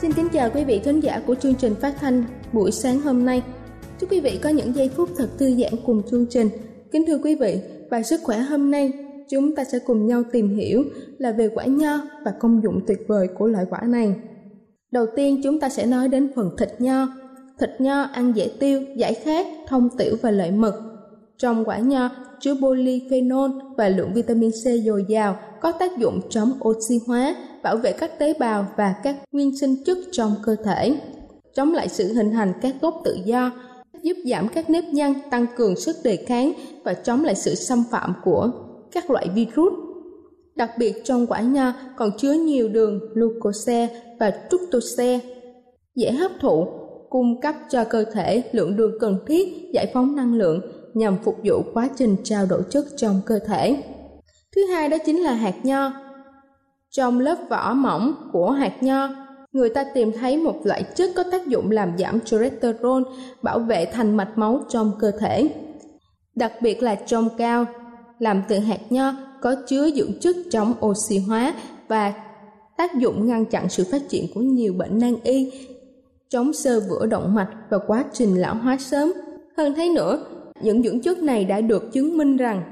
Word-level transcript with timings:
Xin 0.00 0.12
kính 0.12 0.28
chào 0.32 0.50
quý 0.54 0.64
vị 0.64 0.80
thính 0.84 1.00
giả 1.00 1.22
của 1.26 1.34
chương 1.34 1.54
trình 1.54 1.74
phát 1.74 1.94
thanh 2.00 2.24
buổi 2.52 2.70
sáng 2.72 3.00
hôm 3.00 3.26
nay. 3.26 3.42
Chúc 4.00 4.12
quý 4.12 4.20
vị 4.20 4.38
có 4.42 4.48
những 4.48 4.74
giây 4.74 4.88
phút 4.88 5.08
thật 5.16 5.28
thư 5.38 5.56
giãn 5.56 5.72
cùng 5.86 6.02
chương 6.10 6.26
trình. 6.30 6.48
Kính 6.92 7.04
thưa 7.06 7.18
quý 7.18 7.34
vị, 7.34 7.60
bài 7.90 8.04
sức 8.04 8.20
khỏe 8.24 8.38
hôm 8.38 8.70
nay 8.70 8.92
chúng 9.30 9.54
ta 9.54 9.64
sẽ 9.64 9.78
cùng 9.86 10.06
nhau 10.06 10.22
tìm 10.32 10.56
hiểu 10.56 10.84
là 11.18 11.32
về 11.32 11.48
quả 11.54 11.64
nho 11.64 12.00
và 12.24 12.32
công 12.40 12.62
dụng 12.62 12.80
tuyệt 12.86 12.98
vời 13.08 13.28
của 13.38 13.46
loại 13.46 13.64
quả 13.70 13.80
này. 13.80 14.14
Đầu 14.90 15.06
tiên 15.16 15.40
chúng 15.44 15.60
ta 15.60 15.68
sẽ 15.68 15.86
nói 15.86 16.08
đến 16.08 16.30
phần 16.36 16.50
thịt 16.58 16.68
nho. 16.78 17.06
Thịt 17.60 17.70
nho 17.78 18.02
ăn 18.02 18.32
dễ 18.36 18.50
tiêu, 18.60 18.82
giải 18.96 19.14
khát, 19.14 19.46
thông 19.68 19.88
tiểu 19.98 20.16
và 20.22 20.30
lợi 20.30 20.50
mật. 20.50 20.97
Trong 21.38 21.64
quả 21.64 21.78
nho 21.78 22.10
chứa 22.40 22.54
polyphenol 22.54 23.50
và 23.76 23.88
lượng 23.88 24.14
vitamin 24.14 24.50
C 24.50 24.84
dồi 24.86 25.04
dào 25.08 25.36
có 25.60 25.72
tác 25.72 25.98
dụng 25.98 26.20
chống 26.30 26.52
oxy 26.68 27.00
hóa, 27.06 27.36
bảo 27.62 27.76
vệ 27.76 27.92
các 27.92 28.18
tế 28.18 28.34
bào 28.38 28.66
và 28.76 28.94
các 29.02 29.16
nguyên 29.32 29.58
sinh 29.58 29.84
chất 29.84 29.98
trong 30.12 30.34
cơ 30.42 30.56
thể, 30.64 31.00
chống 31.54 31.74
lại 31.74 31.88
sự 31.88 32.12
hình 32.12 32.30
thành 32.30 32.52
các 32.62 32.74
gốc 32.80 33.00
tự 33.04 33.16
do, 33.24 33.50
giúp 34.02 34.16
giảm 34.24 34.48
các 34.48 34.70
nếp 34.70 34.84
nhăn, 34.84 35.14
tăng 35.30 35.46
cường 35.56 35.76
sức 35.76 35.96
đề 36.04 36.16
kháng 36.16 36.52
và 36.84 36.94
chống 36.94 37.24
lại 37.24 37.34
sự 37.34 37.54
xâm 37.54 37.84
phạm 37.90 38.14
của 38.24 38.50
các 38.92 39.10
loại 39.10 39.28
virus. 39.34 39.72
Đặc 40.56 40.70
biệt 40.78 41.04
trong 41.04 41.26
quả 41.26 41.40
nho 41.40 41.72
còn 41.96 42.10
chứa 42.18 42.32
nhiều 42.32 42.68
đường 42.68 43.00
glucose 43.14 43.88
và 44.20 44.32
fructose, 44.50 45.18
dễ 45.94 46.12
hấp 46.12 46.30
thụ, 46.40 46.66
cung 47.10 47.40
cấp 47.40 47.54
cho 47.70 47.84
cơ 47.84 48.04
thể 48.12 48.42
lượng 48.52 48.76
đường 48.76 48.92
cần 49.00 49.18
thiết 49.26 49.48
giải 49.72 49.90
phóng 49.94 50.16
năng 50.16 50.34
lượng 50.34 50.60
nhằm 50.98 51.16
phục 51.24 51.38
vụ 51.44 51.62
quá 51.74 51.88
trình 51.96 52.16
trao 52.24 52.46
đổi 52.46 52.62
chất 52.70 52.84
trong 52.96 53.20
cơ 53.26 53.38
thể. 53.38 53.82
Thứ 54.56 54.66
hai 54.66 54.88
đó 54.88 54.96
chính 55.06 55.22
là 55.22 55.32
hạt 55.32 55.54
nho. 55.62 55.92
Trong 56.90 57.20
lớp 57.20 57.38
vỏ 57.50 57.74
mỏng 57.74 58.14
của 58.32 58.50
hạt 58.50 58.82
nho, 58.82 59.08
người 59.52 59.68
ta 59.68 59.84
tìm 59.94 60.12
thấy 60.12 60.36
một 60.36 60.56
loại 60.64 60.84
chất 60.94 61.10
có 61.16 61.24
tác 61.30 61.46
dụng 61.46 61.70
làm 61.70 61.98
giảm 61.98 62.20
cholesterol, 62.20 63.02
bảo 63.42 63.58
vệ 63.58 63.86
thành 63.92 64.16
mạch 64.16 64.38
máu 64.38 64.60
trong 64.68 64.92
cơ 65.00 65.10
thể. 65.10 65.48
Đặc 66.34 66.52
biệt 66.62 66.82
là 66.82 66.94
trong 66.94 67.28
cao, 67.38 67.64
làm 68.18 68.42
từ 68.48 68.58
hạt 68.58 68.80
nho 68.92 69.12
có 69.42 69.56
chứa 69.66 69.90
dưỡng 69.90 70.20
chất 70.20 70.36
chống 70.50 70.74
oxy 70.86 71.18
hóa 71.18 71.54
và 71.88 72.12
tác 72.76 72.94
dụng 72.94 73.26
ngăn 73.26 73.44
chặn 73.44 73.68
sự 73.68 73.84
phát 73.92 74.02
triển 74.08 74.26
của 74.34 74.40
nhiều 74.40 74.74
bệnh 74.78 74.98
nan 74.98 75.14
y, 75.22 75.52
chống 76.28 76.52
sơ 76.52 76.80
vữa 76.80 77.06
động 77.06 77.34
mạch 77.34 77.48
và 77.70 77.78
quá 77.86 78.04
trình 78.12 78.40
lão 78.40 78.54
hóa 78.54 78.76
sớm. 78.80 79.12
Hơn 79.56 79.74
thế 79.74 79.88
nữa, 79.88 80.24
những 80.60 80.82
dưỡng 80.82 81.00
chất 81.00 81.22
này 81.22 81.44
đã 81.44 81.60
được 81.60 81.92
chứng 81.92 82.16
minh 82.16 82.36
rằng 82.36 82.62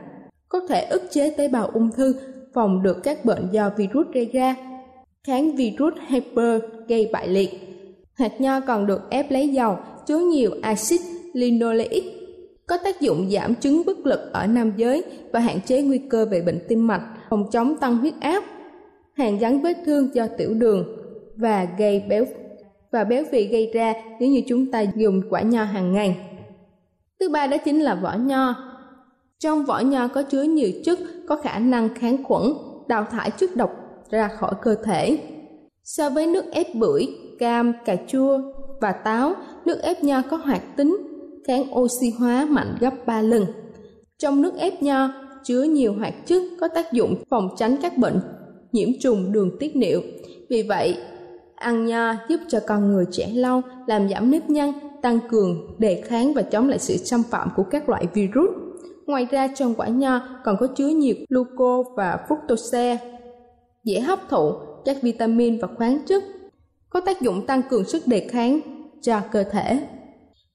có 0.49 0.61
thể 0.69 0.85
ức 0.85 1.03
chế 1.11 1.31
tế 1.31 1.49
bào 1.49 1.67
ung 1.67 1.91
thư, 1.97 2.15
phòng 2.55 2.83
được 2.83 3.03
các 3.03 3.25
bệnh 3.25 3.49
do 3.53 3.71
virus 3.77 4.07
gây 4.13 4.31
ra, 4.33 4.57
kháng 5.25 5.57
virus 5.57 5.95
hyper 6.09 6.63
gây 6.89 7.11
bại 7.13 7.29
liệt. 7.29 7.51
Hạt 8.15 8.41
nho 8.41 8.61
còn 8.61 8.87
được 8.87 9.11
ép 9.11 9.31
lấy 9.31 9.49
dầu 9.49 9.77
chứa 10.07 10.19
nhiều 10.19 10.51
axit 10.63 11.01
linoleic, 11.33 12.05
có 12.67 12.79
tác 12.85 13.01
dụng 13.01 13.31
giảm 13.31 13.55
chứng 13.55 13.83
bất 13.87 14.07
lực 14.07 14.21
ở 14.33 14.47
nam 14.47 14.73
giới 14.77 15.03
và 15.33 15.41
hạn 15.41 15.61
chế 15.67 15.83
nguy 15.83 15.99
cơ 15.99 16.27
về 16.27 16.41
bệnh 16.41 16.59
tim 16.69 16.87
mạch, 16.87 17.03
phòng 17.31 17.45
chống 17.53 17.77
tăng 17.81 17.97
huyết 17.99 18.15
áp, 18.21 18.45
hàn 19.13 19.39
gắn 19.39 19.63
vết 19.63 19.77
thương 19.87 20.15
do 20.15 20.27
tiểu 20.39 20.55
đường 20.55 20.87
và 21.37 21.69
gây 21.79 22.03
béo 22.09 22.25
và 22.93 23.05
béo 23.05 23.25
phì 23.33 23.47
gây 23.47 23.71
ra 23.75 23.95
nếu 24.21 24.29
như 24.29 24.43
chúng 24.49 24.71
ta 24.71 24.85
dùng 24.97 25.23
quả 25.31 25.43
nho 25.43 25.65
hàng 25.65 25.93
ngày. 25.93 26.17
Thứ 27.21 27.29
ba 27.29 27.47
đó 27.47 27.57
chính 27.65 27.81
là 27.81 27.95
vỏ 27.95 28.15
nho. 28.15 28.55
Trong 29.39 29.65
vỏ 29.65 29.81
nho 29.81 30.09
có 30.09 30.23
chứa 30.23 30.43
nhiều 30.43 30.71
chất 30.85 30.99
có 31.29 31.37
khả 31.37 31.59
năng 31.59 31.95
kháng 31.95 32.25
khuẩn, 32.25 32.43
đào 32.89 33.07
thải 33.11 33.31
chất 33.31 33.57
độc 33.57 33.71
ra 34.11 34.29
khỏi 34.29 34.53
cơ 34.63 34.75
thể. 34.85 35.19
So 35.85 36.11
với 36.11 36.27
nước 36.27 36.45
ép 36.53 36.75
bưởi, 36.75 37.07
cam, 37.39 37.73
cà 37.85 37.97
chua 38.09 38.39
và 38.81 38.93
táo, 38.93 39.35
nước 39.65 39.83
ép 39.83 40.05
nho 40.05 40.23
có 40.23 40.37
hoạt 40.37 40.77
tính 40.77 40.97
kháng 41.47 41.79
oxy 41.79 42.11
hóa 42.19 42.47
mạnh 42.51 42.77
gấp 42.81 43.07
3 43.07 43.23
lần. 43.23 43.47
Trong 44.19 44.43
nước 44.43 44.55
ép 44.59 44.83
nho 44.83 45.09
chứa 45.45 45.63
nhiều 45.63 45.95
hoạt 45.95 46.15
chất 46.27 46.43
có 46.61 46.69
tác 46.69 46.93
dụng 46.93 47.15
phòng 47.31 47.49
tránh 47.57 47.77
các 47.83 47.99
bệnh 47.99 48.21
nhiễm 48.73 48.89
trùng 49.01 49.33
đường 49.33 49.51
tiết 49.61 49.77
niệu. 49.77 50.01
Vì 50.51 50.63
vậy, 50.63 50.97
ăn 51.55 51.87
nho 51.87 52.15
giúp 52.29 52.41
cho 52.49 52.61
con 52.67 52.89
người 52.89 53.05
trẻ 53.11 53.27
lâu, 53.35 53.63
làm 53.87 54.09
giảm 54.09 54.31
nếp 54.31 54.51
nhăn, 54.51 54.73
tăng 55.03 55.19
cường 55.31 55.77
đề 55.79 56.03
kháng 56.07 56.35
và 56.35 56.43
chống 56.43 56.69
lại 56.69 56.79
sự 56.79 56.97
xâm 56.97 57.23
phạm 57.23 57.49
của 57.57 57.63
các 57.71 57.89
loại 57.89 58.07
virus. 58.15 58.51
Ngoài 59.07 59.27
ra 59.31 59.49
trong 59.49 59.75
quả 59.75 59.89
nho 59.89 60.21
còn 60.45 60.57
có 60.61 60.67
chứa 60.67 60.89
nhiều 60.89 61.15
gluco 61.29 61.83
và 61.97 62.19
fructose, 62.29 62.97
dễ 63.85 64.01
hấp 64.01 64.29
thụ 64.29 64.53
các 64.85 64.97
vitamin 65.03 65.61
và 65.61 65.69
khoáng 65.77 65.99
chất, 66.07 66.25
có 66.91 67.01
tác 67.01 67.21
dụng 67.21 67.47
tăng 67.47 67.63
cường 67.71 67.85
sức 67.85 68.07
đề 68.07 68.29
kháng 68.29 68.61
cho 69.03 69.21
cơ 69.33 69.43
thể. 69.43 69.81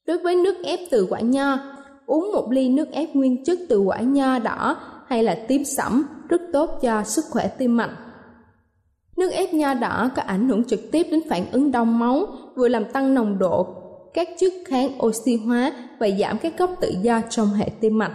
Đối 0.07 0.18
với 0.18 0.36
nước 0.36 0.56
ép 0.63 0.80
từ 0.92 1.07
quả 1.10 1.19
nho, 1.19 1.57
uống 2.06 2.31
một 2.33 2.51
ly 2.51 2.69
nước 2.69 2.92
ép 2.92 3.16
nguyên 3.16 3.44
chất 3.44 3.60
từ 3.69 3.80
quả 3.80 4.00
nho 4.00 4.39
đỏ 4.39 4.77
hay 5.07 5.24
là 5.24 5.45
tím 5.48 5.66
sẫm 5.66 6.04
rất 6.30 6.42
tốt 6.54 6.80
cho 6.81 7.04
sức 7.04 7.25
khỏe 7.30 7.48
tim 7.48 7.77
mạch. 7.77 7.98
Nước 9.18 9.31
ép 9.31 9.54
nho 9.54 9.74
đỏ 9.74 10.10
có 10.16 10.21
ảnh 10.21 10.48
hưởng 10.48 10.63
trực 10.63 10.80
tiếp 10.92 11.07
đến 11.12 11.21
phản 11.30 11.51
ứng 11.51 11.71
đông 11.71 12.00
máu, 12.00 12.27
vừa 12.56 12.68
làm 12.68 12.86
tăng 12.86 13.13
nồng 13.13 13.39
độ 13.39 13.81
các 14.13 14.30
chất 14.40 14.54
kháng 14.66 15.06
oxy 15.06 15.36
hóa 15.36 15.72
và 16.00 16.10
giảm 16.19 16.38
các 16.38 16.58
gốc 16.58 16.72
tự 16.81 16.94
do 17.02 17.22
trong 17.30 17.48
hệ 17.48 17.69
tim 17.80 17.98
mạch. 17.98 18.13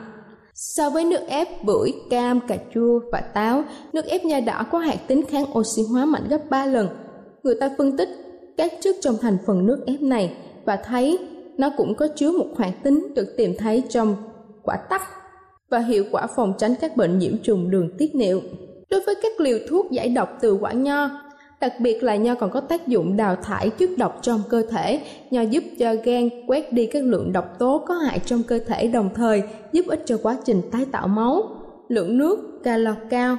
So 0.54 0.90
với 0.90 1.04
nước 1.04 1.20
ép 1.28 1.64
bưởi, 1.64 1.92
cam, 2.10 2.40
cà 2.48 2.56
chua 2.74 3.00
và 3.12 3.20
táo, 3.20 3.64
nước 3.92 4.04
ép 4.04 4.24
nho 4.24 4.40
đỏ 4.40 4.64
có 4.72 4.78
hạt 4.78 4.96
tính 5.06 5.24
kháng 5.26 5.58
oxy 5.58 5.82
hóa 5.90 6.04
mạnh 6.04 6.24
gấp 6.28 6.40
3 6.50 6.66
lần. 6.66 6.88
Người 7.42 7.54
ta 7.60 7.70
phân 7.78 7.96
tích 7.96 8.08
các 8.56 8.72
chất 8.80 8.96
trong 9.00 9.16
thành 9.20 9.36
phần 9.46 9.66
nước 9.66 9.84
ép 9.86 10.02
này 10.02 10.36
và 10.64 10.76
thấy 10.76 11.18
nó 11.58 11.70
cũng 11.76 11.94
có 11.94 12.08
chứa 12.16 12.32
một 12.32 12.46
hoạt 12.56 12.82
tính 12.82 13.14
được 13.14 13.34
tìm 13.36 13.54
thấy 13.58 13.82
trong 13.88 14.16
quả 14.62 14.76
tắc 14.76 15.02
và 15.70 15.78
hiệu 15.78 16.04
quả 16.10 16.26
phòng 16.36 16.52
tránh 16.58 16.74
các 16.80 16.96
bệnh 16.96 17.18
nhiễm 17.18 17.32
trùng 17.42 17.70
đường 17.70 17.90
tiết 17.98 18.14
niệu. 18.14 18.40
Đối 18.90 19.00
với 19.00 19.14
các 19.22 19.40
liều 19.40 19.58
thuốc 19.68 19.90
giải 19.90 20.08
độc 20.08 20.28
từ 20.40 20.58
quả 20.60 20.72
nho, 20.72 21.10
Đặc 21.60 21.72
biệt 21.80 22.02
là 22.02 22.16
nho 22.16 22.34
còn 22.34 22.50
có 22.50 22.60
tác 22.60 22.88
dụng 22.88 23.16
đào 23.16 23.36
thải 23.36 23.70
chất 23.70 23.90
độc 23.96 24.18
trong 24.22 24.42
cơ 24.48 24.62
thể, 24.70 25.00
nho 25.30 25.40
giúp 25.40 25.64
cho 25.78 25.94
gan 26.04 26.28
quét 26.46 26.72
đi 26.72 26.86
các 26.86 27.04
lượng 27.04 27.32
độc 27.32 27.58
tố 27.58 27.84
có 27.86 27.94
hại 27.94 28.20
trong 28.24 28.42
cơ 28.42 28.58
thể 28.58 28.86
đồng 28.86 29.08
thời 29.14 29.42
giúp 29.72 29.86
ích 29.88 30.02
cho 30.06 30.18
quá 30.22 30.36
trình 30.44 30.62
tái 30.72 30.86
tạo 30.92 31.08
máu. 31.08 31.42
Lượng 31.88 32.18
nước 32.18 32.60
calo 32.64 32.94
cao 33.10 33.36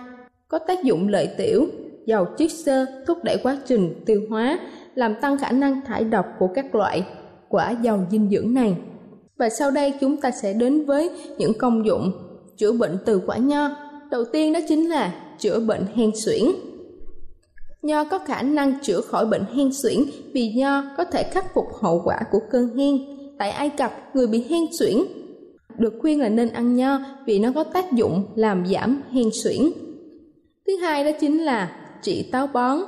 có 0.48 0.60
tác 0.60 0.84
dụng 0.84 1.08
lợi 1.08 1.30
tiểu, 1.38 1.66
giàu 2.06 2.26
chất 2.38 2.52
xơ 2.52 2.86
thúc 3.08 3.18
đẩy 3.24 3.38
quá 3.44 3.58
trình 3.66 3.94
tiêu 4.06 4.22
hóa, 4.30 4.60
làm 4.96 5.16
tăng 5.22 5.38
khả 5.38 5.52
năng 5.52 5.82
thải 5.82 6.04
độc 6.04 6.26
của 6.40 6.48
các 6.56 6.76
loại 6.76 7.06
quả 7.50 7.72
giàu 7.72 8.08
dinh 8.12 8.30
dưỡng 8.30 8.54
này. 8.54 8.76
Và 9.38 9.50
sau 9.50 9.72
đây 9.72 9.94
chúng 10.00 10.18
ta 10.18 10.32
sẽ 10.32 10.54
đến 10.54 10.86
với 10.86 11.10
những 11.38 11.54
công 11.54 11.86
dụng 11.86 12.12
chữa 12.58 12.72
bệnh 12.72 12.98
từ 13.06 13.22
quả 13.26 13.38
nho. 13.38 13.70
Đầu 14.12 14.26
tiên 14.26 14.54
đó 14.54 14.60
chính 14.68 14.90
là 14.90 15.14
chữa 15.40 15.60
bệnh 15.60 15.86
hen 15.96 16.12
suyễn. 16.16 16.44
Nho 17.88 18.04
có 18.04 18.20
khả 18.20 18.42
năng 18.42 18.74
chữa 18.82 19.02
khỏi 19.02 19.26
bệnh 19.26 19.44
hen 19.56 19.70
suyễn 19.74 20.04
vì 20.34 20.54
nho 20.54 20.84
có 20.98 21.04
thể 21.04 21.24
khắc 21.24 21.54
phục 21.54 21.66
hậu 21.82 22.02
quả 22.06 22.20
của 22.32 22.40
cơn 22.52 22.78
hen. 22.78 22.98
Tại 23.40 23.50
Ai 23.50 23.70
Cập, 23.70 23.92
người 24.14 24.28
bị 24.28 24.46
hen 24.50 24.62
suyễn 24.80 24.98
được 25.78 25.94
khuyên 26.02 26.22
là 26.22 26.30
nên 26.30 26.50
ăn 26.50 26.76
nho 26.76 27.00
vì 27.26 27.40
nó 27.40 27.52
có 27.56 27.64
tác 27.64 27.94
dụng 27.94 28.26
làm 28.36 28.66
giảm 28.66 29.02
hen 29.12 29.30
suyễn. 29.44 29.62
Thứ 30.68 30.78
hai 30.78 31.04
đó 31.04 31.10
chính 31.20 31.46
là 31.46 31.72
trị 32.02 32.30
táo 32.32 32.48
bón. 32.48 32.80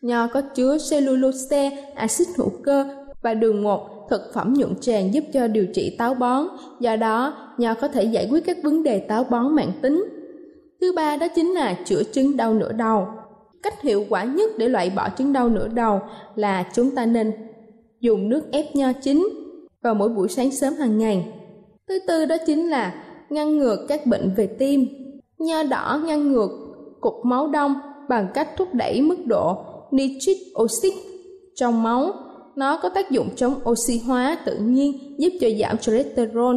Nho 0.00 0.26
có 0.26 0.40
chứa 0.40 0.76
cellulose, 0.90 1.70
axit 1.94 2.28
hữu 2.36 2.50
cơ 2.64 2.86
và 3.22 3.34
đường 3.34 3.62
một 3.62 4.08
thực 4.10 4.20
phẩm 4.34 4.54
nhuận 4.54 4.74
tràng 4.80 5.14
giúp 5.14 5.24
cho 5.32 5.48
điều 5.48 5.66
trị 5.74 5.96
táo 5.98 6.14
bón, 6.14 6.46
do 6.80 6.96
đó 6.96 7.36
nho 7.58 7.74
có 7.74 7.88
thể 7.88 8.04
giải 8.04 8.28
quyết 8.30 8.44
các 8.46 8.56
vấn 8.62 8.82
đề 8.82 8.98
táo 8.98 9.24
bón 9.24 9.54
mạng 9.54 9.72
tính. 9.82 10.04
Thứ 10.80 10.92
ba 10.96 11.16
đó 11.16 11.26
chính 11.34 11.52
là 11.52 11.74
chữa 11.84 12.02
chứng 12.02 12.36
đau 12.36 12.54
nửa 12.54 12.72
đầu. 12.72 13.06
Cách 13.64 13.82
hiệu 13.82 14.04
quả 14.08 14.24
nhất 14.24 14.50
để 14.58 14.68
loại 14.68 14.92
bỏ 14.96 15.08
chứng 15.08 15.32
đau 15.32 15.48
nửa 15.48 15.68
đầu 15.68 16.00
là 16.34 16.70
chúng 16.74 16.94
ta 16.94 17.06
nên 17.06 17.32
dùng 18.00 18.28
nước 18.28 18.42
ép 18.52 18.76
nho 18.76 18.92
chín 18.92 19.28
vào 19.82 19.94
mỗi 19.94 20.08
buổi 20.08 20.28
sáng 20.28 20.50
sớm 20.50 20.74
hàng 20.74 20.98
ngày. 20.98 21.32
Thứ 21.88 21.98
tư 22.06 22.24
đó 22.24 22.36
chính 22.46 22.70
là 22.70 23.04
ngăn 23.30 23.58
ngừa 23.58 23.76
các 23.88 24.06
bệnh 24.06 24.34
về 24.36 24.46
tim. 24.46 24.86
Nho 25.38 25.62
đỏ 25.62 26.00
ngăn 26.06 26.32
ngừa 26.32 26.48
cục 27.00 27.14
máu 27.24 27.48
đông 27.48 27.74
bằng 28.08 28.28
cách 28.34 28.48
thúc 28.56 28.68
đẩy 28.74 29.00
mức 29.00 29.26
độ 29.26 29.56
nitric 29.90 30.36
oxide 30.62 30.96
trong 31.54 31.82
máu 31.82 32.12
nó 32.56 32.76
có 32.82 32.88
tác 32.88 33.10
dụng 33.10 33.28
chống 33.36 33.54
oxy 33.70 33.98
hóa 34.06 34.38
tự 34.44 34.58
nhiên, 34.58 35.14
giúp 35.18 35.30
cho 35.40 35.48
giảm 35.60 35.78
cholesterol, 35.78 36.56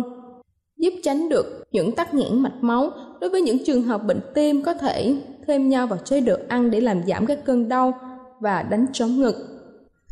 giúp 0.78 0.94
tránh 1.04 1.30
được 1.30 1.64
những 1.72 1.92
tắc 1.92 2.14
nghẽn 2.14 2.40
mạch 2.40 2.58
máu. 2.62 2.92
Đối 3.22 3.30
với 3.30 3.42
những 3.42 3.64
trường 3.66 3.84
hợp 3.84 4.04
bệnh 4.04 4.22
tim 4.34 4.62
có 4.64 4.74
thể 4.74 5.16
thêm 5.48 5.70
nho 5.70 5.86
vào 5.86 6.00
chế 6.06 6.22
độ 6.22 6.36
ăn 6.48 6.72
để 6.72 6.82
làm 6.82 7.02
giảm 7.08 7.26
các 7.26 7.46
cơn 7.46 7.70
đau 7.70 8.00
và 8.40 8.64
đánh 8.64 8.86
trống 8.94 9.20
ngực. 9.20 9.36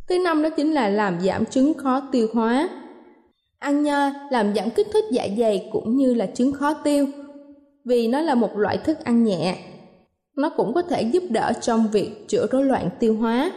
Thứ 0.08 0.20
năm 0.20 0.44
đó 0.44 0.50
chính 0.50 0.74
là 0.74 0.90
làm 0.90 1.22
giảm 1.22 1.46
chứng 1.46 1.74
khó 1.74 2.02
tiêu 2.12 2.28
hóa. 2.34 2.70
Ăn 3.60 3.84
nho 3.84 4.10
làm 4.32 4.56
giảm 4.56 4.70
kích 4.70 4.88
thích 4.94 5.06
dạ 5.12 5.28
dày 5.38 5.70
cũng 5.72 5.98
như 5.98 6.14
là 6.14 6.26
chứng 6.26 6.54
khó 6.54 6.74
tiêu 6.74 7.08
vì 7.86 8.08
nó 8.08 8.22
là 8.22 8.36
một 8.36 8.58
loại 8.58 8.78
thức 8.78 9.04
ăn 9.04 9.24
nhẹ. 9.24 9.58
Nó 10.38 10.50
cũng 10.50 10.74
có 10.74 10.82
thể 10.82 11.02
giúp 11.02 11.24
đỡ 11.30 11.54
trong 11.62 11.88
việc 11.92 12.28
chữa 12.28 12.48
rối 12.52 12.66
loạn 12.66 12.90
tiêu 13.00 13.18
hóa. 13.18 13.52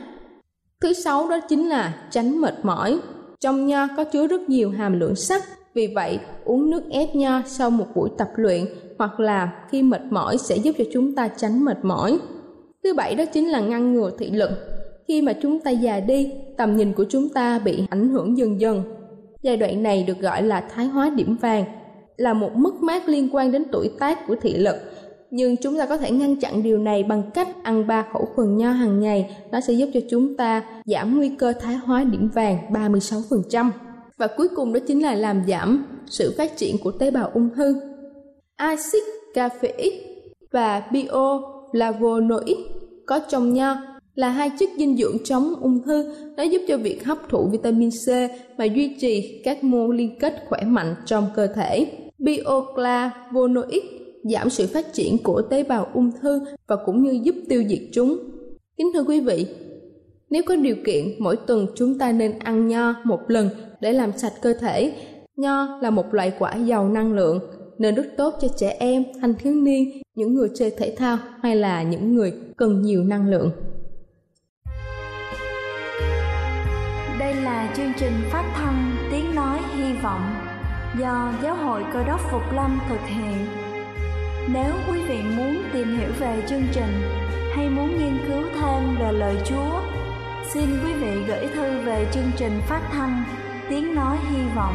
Thứ 0.80 0.92
sáu 0.92 1.28
đó 1.28 1.40
chính 1.48 1.68
là 1.68 2.08
tránh 2.10 2.40
mệt 2.40 2.54
mỏi. 2.62 2.98
Trong 3.40 3.66
nho 3.66 3.86
có 3.96 4.04
chứa 4.04 4.26
rất 4.26 4.48
nhiều 4.48 4.70
hàm 4.70 5.00
lượng 5.00 5.16
sắt, 5.16 5.42
vì 5.74 5.92
vậy 5.94 6.18
uống 6.44 6.70
nước 6.70 6.82
ép 6.90 7.14
nho 7.14 7.42
sau 7.46 7.70
một 7.70 7.86
buổi 7.94 8.10
tập 8.18 8.28
luyện 8.36 8.66
hoặc 8.98 9.20
là 9.20 9.52
khi 9.70 9.82
mệt 9.82 10.02
mỏi 10.10 10.38
sẽ 10.38 10.56
giúp 10.56 10.74
cho 10.78 10.84
chúng 10.92 11.14
ta 11.14 11.28
tránh 11.28 11.64
mệt 11.64 11.78
mỏi. 11.82 12.18
Thứ 12.84 12.94
bảy 12.94 13.14
đó 13.14 13.24
chính 13.24 13.48
là 13.48 13.60
ngăn 13.60 13.94
ngừa 13.94 14.10
thị 14.18 14.30
lực. 14.30 14.50
Khi 15.08 15.22
mà 15.22 15.32
chúng 15.32 15.60
ta 15.60 15.70
già 15.70 16.00
đi, 16.00 16.32
tầm 16.56 16.76
nhìn 16.76 16.92
của 16.92 17.04
chúng 17.08 17.28
ta 17.28 17.58
bị 17.58 17.86
ảnh 17.90 18.08
hưởng 18.08 18.38
dần 18.38 18.60
dần. 18.60 18.82
Giai 19.42 19.56
đoạn 19.56 19.82
này 19.82 20.04
được 20.06 20.20
gọi 20.20 20.42
là 20.42 20.60
thái 20.60 20.86
hóa 20.86 21.10
điểm 21.10 21.36
vàng, 21.36 21.64
là 22.16 22.32
một 22.32 22.56
mất 22.56 22.74
mát 22.74 23.08
liên 23.08 23.28
quan 23.32 23.52
đến 23.52 23.64
tuổi 23.72 23.90
tác 23.98 24.26
của 24.26 24.36
thị 24.42 24.54
lực 24.56 24.76
nhưng 25.30 25.56
chúng 25.56 25.78
ta 25.78 25.86
có 25.86 25.96
thể 25.96 26.10
ngăn 26.10 26.36
chặn 26.36 26.62
điều 26.62 26.78
này 26.78 27.02
bằng 27.02 27.22
cách 27.34 27.48
ăn 27.62 27.86
ba 27.86 28.06
khẩu 28.12 28.28
phần 28.36 28.56
nho 28.56 28.70
hàng 28.70 29.00
ngày. 29.00 29.36
Nó 29.50 29.60
sẽ 29.60 29.72
giúp 29.72 29.88
cho 29.94 30.00
chúng 30.10 30.36
ta 30.36 30.64
giảm 30.86 31.16
nguy 31.16 31.28
cơ 31.28 31.52
thái 31.60 31.74
hóa 31.74 32.04
điểm 32.04 32.28
vàng 32.28 32.58
36%. 32.72 33.70
Và 34.16 34.26
cuối 34.26 34.48
cùng 34.56 34.72
đó 34.72 34.80
chính 34.86 35.02
là 35.02 35.14
làm 35.14 35.42
giảm 35.48 35.86
sự 36.06 36.34
phát 36.38 36.56
triển 36.56 36.76
của 36.84 36.90
tế 36.90 37.10
bào 37.10 37.30
ung 37.34 37.50
thư. 37.54 37.80
Axit 38.58 39.02
caffeic 39.34 39.92
và 40.52 40.82
bioflavonoid 40.90 42.56
có 43.06 43.20
trong 43.28 43.54
nho 43.54 43.76
là 44.14 44.28
hai 44.28 44.50
chất 44.58 44.68
dinh 44.78 44.96
dưỡng 44.96 45.16
chống 45.24 45.54
ung 45.60 45.82
thư. 45.82 46.14
Nó 46.36 46.42
giúp 46.42 46.62
cho 46.68 46.76
việc 46.76 47.04
hấp 47.04 47.28
thụ 47.28 47.48
vitamin 47.52 47.90
C 47.90 48.08
và 48.58 48.64
duy 48.64 48.96
trì 49.00 49.42
các 49.44 49.64
mô 49.64 49.92
liên 49.92 50.18
kết 50.18 50.34
khỏe 50.48 50.60
mạnh 50.64 50.94
trong 51.06 51.26
cơ 51.34 51.46
thể. 51.46 51.86
Bioflavonoid 52.18 53.82
giảm 54.24 54.50
sự 54.50 54.66
phát 54.66 54.92
triển 54.92 55.18
của 55.22 55.42
tế 55.42 55.62
bào 55.62 55.88
ung 55.94 56.10
thư 56.22 56.40
và 56.66 56.76
cũng 56.86 57.02
như 57.02 57.20
giúp 57.22 57.34
tiêu 57.48 57.64
diệt 57.68 57.82
chúng. 57.92 58.18
Kính 58.76 58.90
thưa 58.94 59.02
quý 59.02 59.20
vị, 59.20 59.46
nếu 60.30 60.42
có 60.46 60.56
điều 60.56 60.76
kiện, 60.84 61.04
mỗi 61.18 61.36
tuần 61.36 61.66
chúng 61.74 61.98
ta 61.98 62.12
nên 62.12 62.38
ăn 62.38 62.68
nho 62.68 62.94
một 63.04 63.20
lần 63.28 63.48
để 63.80 63.92
làm 63.92 64.12
sạch 64.16 64.34
cơ 64.42 64.54
thể. 64.54 64.92
Nho 65.36 65.78
là 65.82 65.90
một 65.90 66.14
loại 66.14 66.32
quả 66.38 66.56
giàu 66.56 66.88
năng 66.88 67.12
lượng, 67.12 67.40
nên 67.78 67.94
rất 67.94 68.06
tốt 68.16 68.34
cho 68.40 68.48
trẻ 68.56 68.76
em, 68.78 69.04
thanh 69.20 69.34
thiếu 69.34 69.54
niên, 69.54 70.02
những 70.14 70.34
người 70.34 70.48
chơi 70.54 70.72
thể 70.78 70.94
thao 70.98 71.18
hay 71.42 71.56
là 71.56 71.82
những 71.82 72.14
người 72.14 72.32
cần 72.56 72.82
nhiều 72.82 73.04
năng 73.04 73.30
lượng. 73.30 73.50
Đây 77.18 77.34
là 77.34 77.74
chương 77.76 77.92
trình 77.98 78.12
phát 78.30 78.52
thanh 78.54 78.96
Tiếng 79.10 79.34
Nói 79.34 79.58
Hy 79.76 79.92
Vọng 80.02 80.34
do 81.00 81.32
Giáo 81.42 81.56
hội 81.56 81.84
Cơ 81.92 82.04
đốc 82.04 82.20
Phục 82.30 82.42
Lâm 82.52 82.80
thực 82.88 83.00
hiện 83.06 83.46
nếu 84.52 84.72
quý 84.90 85.00
vị 85.08 85.22
muốn 85.36 85.62
tìm 85.72 85.98
hiểu 85.98 86.10
về 86.20 86.42
chương 86.48 86.62
trình 86.72 87.02
hay 87.52 87.68
muốn 87.70 87.98
nghiên 87.98 88.18
cứu 88.26 88.42
thêm 88.60 88.96
về 89.00 89.12
lời 89.12 89.36
Chúa, 89.44 89.80
xin 90.52 90.64
quý 90.84 90.92
vị 90.92 91.22
gửi 91.28 91.46
thư 91.54 91.80
về 91.80 92.06
chương 92.12 92.30
trình 92.36 92.60
phát 92.68 92.88
thanh 92.92 93.24
Tiếng 93.68 93.94
Nói 93.94 94.16
Hy 94.30 94.38
Vọng, 94.56 94.74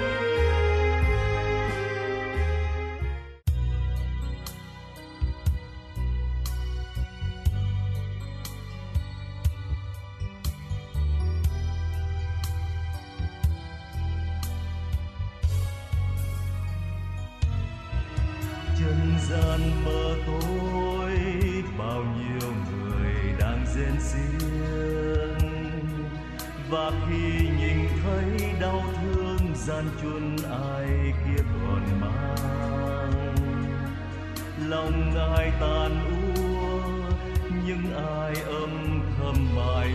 non 19.51 19.71
mơ 19.85 20.15
tối 20.27 21.17
bao 21.77 22.03
nhiêu 22.03 22.49
người 22.71 23.33
đang 23.39 23.65
rên 23.75 24.01
xiết 24.01 24.41
và 26.69 26.91
khi 27.07 27.49
nhìn 27.59 27.87
thấy 28.03 28.51
đau 28.61 28.83
thương 29.01 29.55
gian 29.55 29.85
chuân 30.01 30.35
ai 30.51 30.87
kia 31.25 31.43
còn 31.65 32.01
mang, 32.01 33.35
lòng 34.69 35.15
ai 35.35 35.51
tàn 35.59 36.05
ua, 36.05 36.81
nhưng 37.65 37.93
ai 38.05 38.33
âm 38.45 39.01
thầm 39.17 39.55
mãi 39.55 39.89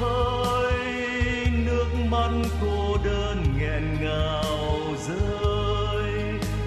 vơi 0.00 1.50
nước 1.66 1.86
mắt 2.10 2.30
cô 2.60 2.96
đơn 3.04 3.44
nghẹn 3.58 3.96
ngào 4.00 4.78
rơi. 5.08 6.12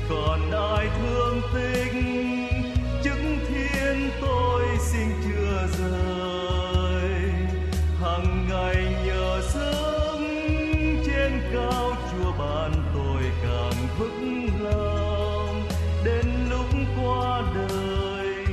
Còn 0.09 0.51
ai 0.51 0.89
thương 1.01 1.41
tình? 1.53 2.47
Chứng 3.03 3.39
thiên 3.47 4.09
tôi 4.21 4.63
xin 4.79 5.07
chưa 5.23 5.67
rời. 5.77 7.09
Hằng 8.01 8.47
ngày 8.49 8.95
nhờ 9.05 9.41
sớm 9.53 10.23
trên 11.05 11.41
cao 11.53 11.95
chùa 12.11 12.31
ban 12.39 12.71
tôi 12.93 13.23
càng 13.43 13.87
vững 13.99 14.49
lòng. 14.59 15.67
Đến 16.03 16.25
lúc 16.49 16.65
qua 17.01 17.41
đời, 17.55 18.45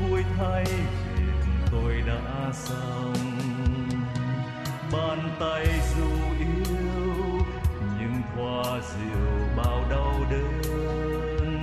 vui 0.00 0.22
thay 0.38 0.64
chuyện 0.66 1.68
tôi 1.72 2.02
đã 2.06 2.52
xong 2.52 3.35
bàn 4.96 5.18
tay 5.40 5.66
dù 5.96 6.10
yêu, 6.38 7.40
nhưng 7.98 8.22
thoa 8.34 8.80
dịu 8.80 9.26
bao 9.56 9.84
đau 9.90 10.14
đớn. 10.30 11.60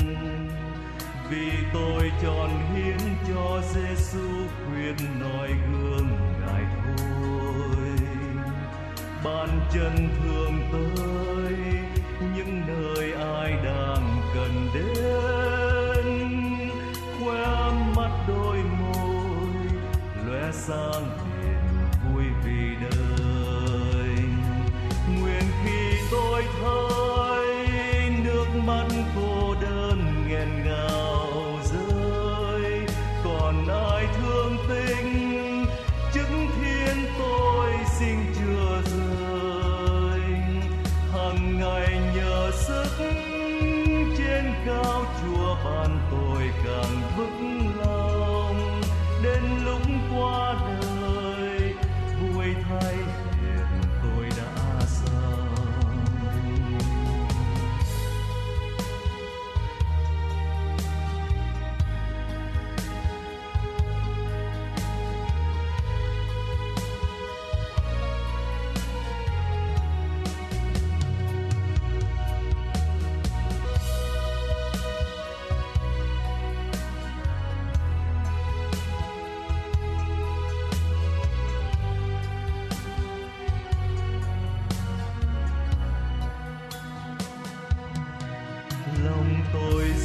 Vì 1.30 1.52
tôi 1.74 2.12
chọn 2.24 2.50
hiến 2.74 2.98
cho 3.28 3.62
Giêsu 3.74 4.48
khuyên 4.66 4.96
nói 5.20 5.50
gương 5.72 6.08
ngài 6.42 6.64
thôi. 6.86 7.88
Bàn 9.24 9.50
chân 9.74 10.10
thương 10.24 10.56
tới, 10.72 11.56
những 12.36 12.62
nơi 12.68 13.14
ai 13.14 13.52
đang 13.64 14.22
cần 14.34 14.68
đến. 14.74 16.06
Khoe 17.20 17.72
mắt 17.96 18.12
đôi 18.28 18.58
môi, 18.58 19.48
lóe 20.28 20.52
sáng 20.52 21.23
khi 26.42 26.48
tôi 26.62 26.93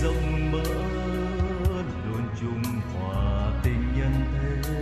rộng 0.02 0.52
mở 0.52 0.62
luôn 2.06 2.22
chung 2.40 2.62
hòa 2.94 3.52
tình 3.62 3.82
nhân 3.96 4.12
thế. 4.32 4.72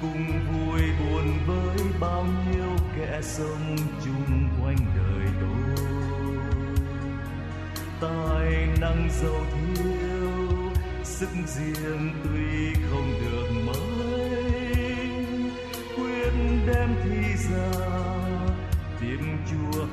Cùng 0.00 0.26
vui 0.52 0.80
buồn 0.98 1.38
với 1.46 1.86
bao 2.00 2.24
nhiêu 2.24 2.76
kẻ 2.96 3.20
sống 3.22 3.76
chung 4.04 4.48
quanh 4.62 4.76
đời 4.96 5.26
tôi. 5.40 5.86
Tài 8.00 8.68
năng 8.80 9.08
giàu 9.22 9.46
thiếu 9.54 10.72
sức 11.04 11.30
riêng 11.46 12.12
tuy 12.24 12.74
không 12.90 13.12
được 13.20 13.48
mấy 13.66 14.24
quyết 15.96 16.32
đem 16.66 16.94
thi 17.04 17.34
ra 17.50 17.72
tiếng 19.00 19.38
chúa 19.50 19.84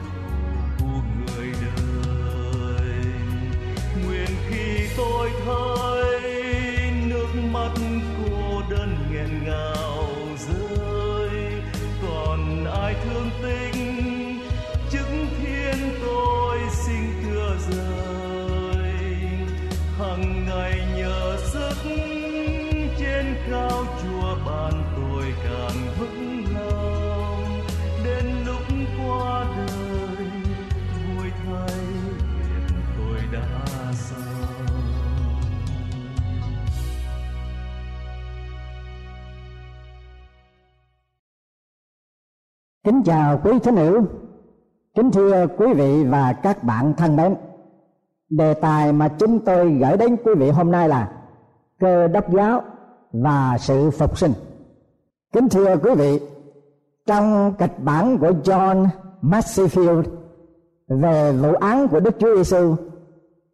thời 5.45 6.91
nước 7.07 7.27
mắt 7.51 7.71
cô 8.17 8.61
đơn 8.69 8.95
nghẹn 9.11 9.43
ngào 9.45 10.07
rơi. 10.47 11.51
Còn 12.01 12.65
ai 12.65 12.95
thương 13.03 13.29
tình, 13.43 14.39
chứng 14.89 15.27
thiên 15.41 15.77
tôi 16.01 16.57
xin 16.85 17.03
thưa 17.23 17.55
rời. 17.69 18.93
Hằng 19.99 20.45
ngày 20.45 20.81
nhờ 20.95 21.37
sức 21.53 21.75
trên 22.99 23.35
cao 23.51 23.85
chùa 24.03 24.35
bàn 24.45 24.73
tôi 24.95 25.33
càng 25.43 25.87
vững 25.99 26.50
Kính 42.91 43.03
chào 43.03 43.39
quý 43.43 43.59
thính 43.59 43.75
hữu, 43.75 44.05
kính 44.95 45.11
thưa 45.11 45.47
quý 45.57 45.73
vị 45.73 46.03
và 46.03 46.33
các 46.33 46.63
bạn 46.63 46.93
thân 46.97 47.15
mến. 47.15 47.35
Đề 48.29 48.53
tài 48.53 48.93
mà 48.93 49.07
chúng 49.07 49.39
tôi 49.39 49.73
gửi 49.73 49.97
đến 49.97 50.17
quý 50.25 50.33
vị 50.37 50.49
hôm 50.49 50.71
nay 50.71 50.89
là 50.89 51.11
cơ 51.79 52.07
đốc 52.07 52.33
giáo 52.33 52.61
và 53.13 53.57
sự 53.59 53.89
phục 53.91 54.17
sinh. 54.17 54.31
Kính 55.33 55.49
thưa 55.49 55.77
quý 55.77 55.95
vị, 55.95 56.19
trong 57.05 57.53
kịch 57.57 57.83
bản 57.83 58.17
của 58.17 58.31
John 58.43 58.87
Masefield 59.21 60.03
về 60.87 61.33
vụ 61.33 61.53
án 61.53 61.87
của 61.87 61.99
Đức 61.99 62.15
Chúa 62.19 62.35
Giêsu 62.35 62.75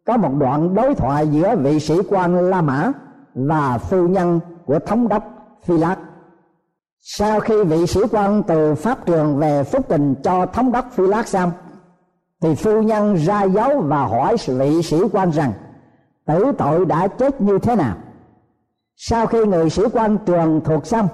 có 0.06 0.16
một 0.16 0.32
đoạn 0.38 0.74
đối 0.74 0.94
thoại 0.94 1.28
giữa 1.28 1.56
vị 1.56 1.80
sĩ 1.80 1.94
quan 2.08 2.50
La 2.50 2.62
Mã 2.62 2.92
và 3.34 3.78
phu 3.78 4.08
nhân 4.08 4.40
của 4.66 4.78
thống 4.78 5.08
đốc 5.08 5.24
Phi 5.62 5.78
Lát 5.78 5.96
sau 7.00 7.40
khi 7.40 7.64
vị 7.64 7.86
sĩ 7.86 8.00
quan 8.12 8.42
từ 8.42 8.74
pháp 8.74 9.06
trường 9.06 9.38
về 9.38 9.64
phúc 9.64 9.84
tình 9.88 10.14
cho 10.22 10.46
thống 10.46 10.72
đốc 10.72 10.84
phi 10.92 11.06
lát 11.06 11.28
xong 11.28 11.50
thì 12.40 12.54
phu 12.54 12.82
nhân 12.82 13.14
ra 13.14 13.42
dấu 13.42 13.80
và 13.80 14.06
hỏi 14.06 14.36
vị 14.46 14.82
sĩ 14.82 14.96
quan 15.12 15.30
rằng, 15.30 15.52
tử 16.26 16.52
tội 16.58 16.86
đã 16.86 17.08
chết 17.08 17.40
như 17.40 17.58
thế 17.58 17.76
nào? 17.76 17.96
Sau 18.96 19.26
khi 19.26 19.44
người 19.44 19.70
sĩ 19.70 19.82
quan 19.92 20.18
trường 20.26 20.60
thuộc 20.64 20.86
xong 20.86 21.08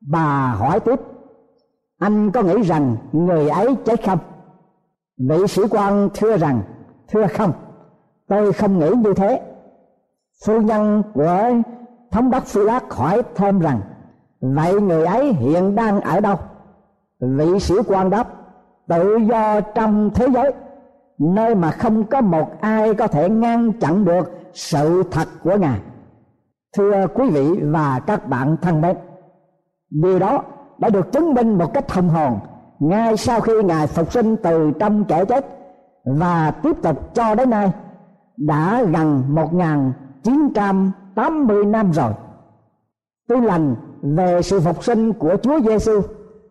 bà 0.00 0.54
hỏi 0.58 0.80
tiếp, 0.80 1.00
anh 1.98 2.30
có 2.30 2.42
nghĩ 2.42 2.62
rằng 2.62 2.96
người 3.12 3.48
ấy 3.48 3.76
chết 3.84 4.04
không? 4.06 4.18
Vị 5.18 5.46
sĩ 5.48 5.62
quan 5.70 6.08
thưa 6.14 6.36
rằng, 6.36 6.62
thưa 7.08 7.26
không, 7.26 7.52
tôi 8.28 8.52
không 8.52 8.78
nghĩ 8.78 8.90
như 9.04 9.14
thế. 9.14 9.40
Phu 10.46 10.60
nhân 10.60 11.02
của 11.14 11.50
thống 12.10 12.30
đốc 12.30 12.44
phi 12.44 12.60
lát 12.60 12.92
hỏi 12.92 13.22
thêm 13.34 13.58
rằng 13.58 13.80
vậy 14.52 14.80
người 14.80 15.04
ấy 15.04 15.32
hiện 15.32 15.74
đang 15.74 16.00
ở 16.00 16.20
đâu? 16.20 16.36
Vị 17.20 17.60
sĩ 17.60 17.74
quan 17.86 18.10
đáp, 18.10 18.28
tự 18.88 19.16
do 19.16 19.60
trong 19.60 20.10
thế 20.14 20.26
giới, 20.34 20.52
nơi 21.18 21.54
mà 21.54 21.70
không 21.70 22.04
có 22.04 22.20
một 22.20 22.60
ai 22.60 22.94
có 22.94 23.06
thể 23.06 23.28
ngăn 23.28 23.72
chặn 23.72 24.04
được 24.04 24.40
sự 24.52 25.02
thật 25.10 25.28
của 25.44 25.56
ngài. 25.56 25.80
Thưa 26.76 27.06
quý 27.14 27.30
vị 27.30 27.60
và 27.62 28.00
các 28.06 28.28
bạn 28.28 28.56
thân 28.62 28.80
mến, 28.80 28.96
điều 29.90 30.18
đó 30.18 30.42
đã 30.78 30.88
được 30.88 31.12
chứng 31.12 31.34
minh 31.34 31.58
một 31.58 31.74
cách 31.74 31.88
thông 31.88 32.08
hồn 32.08 32.38
ngay 32.78 33.16
sau 33.16 33.40
khi 33.40 33.52
ngài 33.64 33.86
phục 33.86 34.12
sinh 34.12 34.36
từ 34.36 34.72
trong 34.78 35.04
kẻ 35.04 35.24
chết 35.24 35.46
và 36.04 36.50
tiếp 36.50 36.76
tục 36.82 37.14
cho 37.14 37.34
đến 37.34 37.50
nay 37.50 37.72
đã 38.36 38.82
gần 38.82 39.22
1980 39.28 41.64
năm 41.64 41.92
rồi. 41.92 42.12
Tin 43.28 43.44
lành 43.44 43.74
về 44.04 44.42
sự 44.42 44.60
phục 44.60 44.84
sinh 44.84 45.12
của 45.12 45.36
Chúa 45.42 45.60
Giêsu 45.60 46.00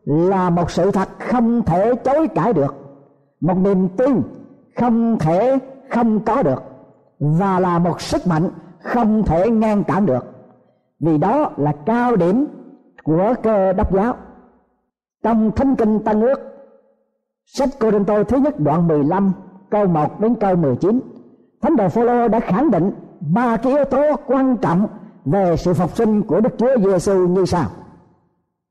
là 0.06 0.50
một 0.50 0.72
sự 0.72 0.92
thật 0.92 1.10
không 1.20 1.62
thể 1.66 1.96
chối 2.04 2.28
cãi 2.28 2.54
được, 2.54 2.76
một 3.42 3.58
niềm 3.58 3.90
tin 3.98 4.22
không 4.76 5.20
thể 5.20 5.60
không 5.90 6.20
có 6.20 6.44
được 6.44 6.64
và 7.20 7.60
là 7.60 7.80
một 7.80 8.02
sức 8.02 8.28
mạnh 8.28 8.50
không 8.84 9.24
thể 9.24 9.50
ngăn 9.50 9.84
cản 9.84 10.06
được. 10.06 10.26
Vì 11.00 11.18
đó 11.18 11.52
là 11.58 11.74
cao 11.86 12.16
điểm 12.16 12.46
của 13.04 13.34
cơ 13.44 13.74
đốc 13.74 13.94
giáo. 13.94 14.16
Trong 15.24 15.52
Thánh 15.52 15.76
Kinh 15.76 16.00
Tân 16.00 16.22
Ước, 16.22 16.40
sách 17.46 17.70
Cô 17.80 17.92
Đinh 17.92 18.06
Tô 18.06 18.24
thứ 18.24 18.38
nhất 18.38 18.60
đoạn 18.60 18.88
15 18.88 19.32
câu 19.72 19.86
1 19.86 20.20
đến 20.20 20.36
câu 20.36 20.56
19, 20.56 21.00
Thánh 21.62 21.76
đồ 21.76 21.90
Phaolô 21.90 22.28
đã 22.28 22.40
khẳng 22.40 22.72
định 22.72 22.92
ba 23.34 23.58
cái 23.58 23.74
yếu 23.74 23.86
tố 23.86 24.16
quan 24.26 24.58
trọng 24.58 24.88
về 25.26 25.58
sự 25.58 25.74
phục 25.74 25.96
sinh 25.96 26.22
của 26.22 26.42
Đức 26.42 26.50
Chúa 26.58 26.78
Giêsu 26.78 27.28
như 27.28 27.46
sau. 27.46 27.66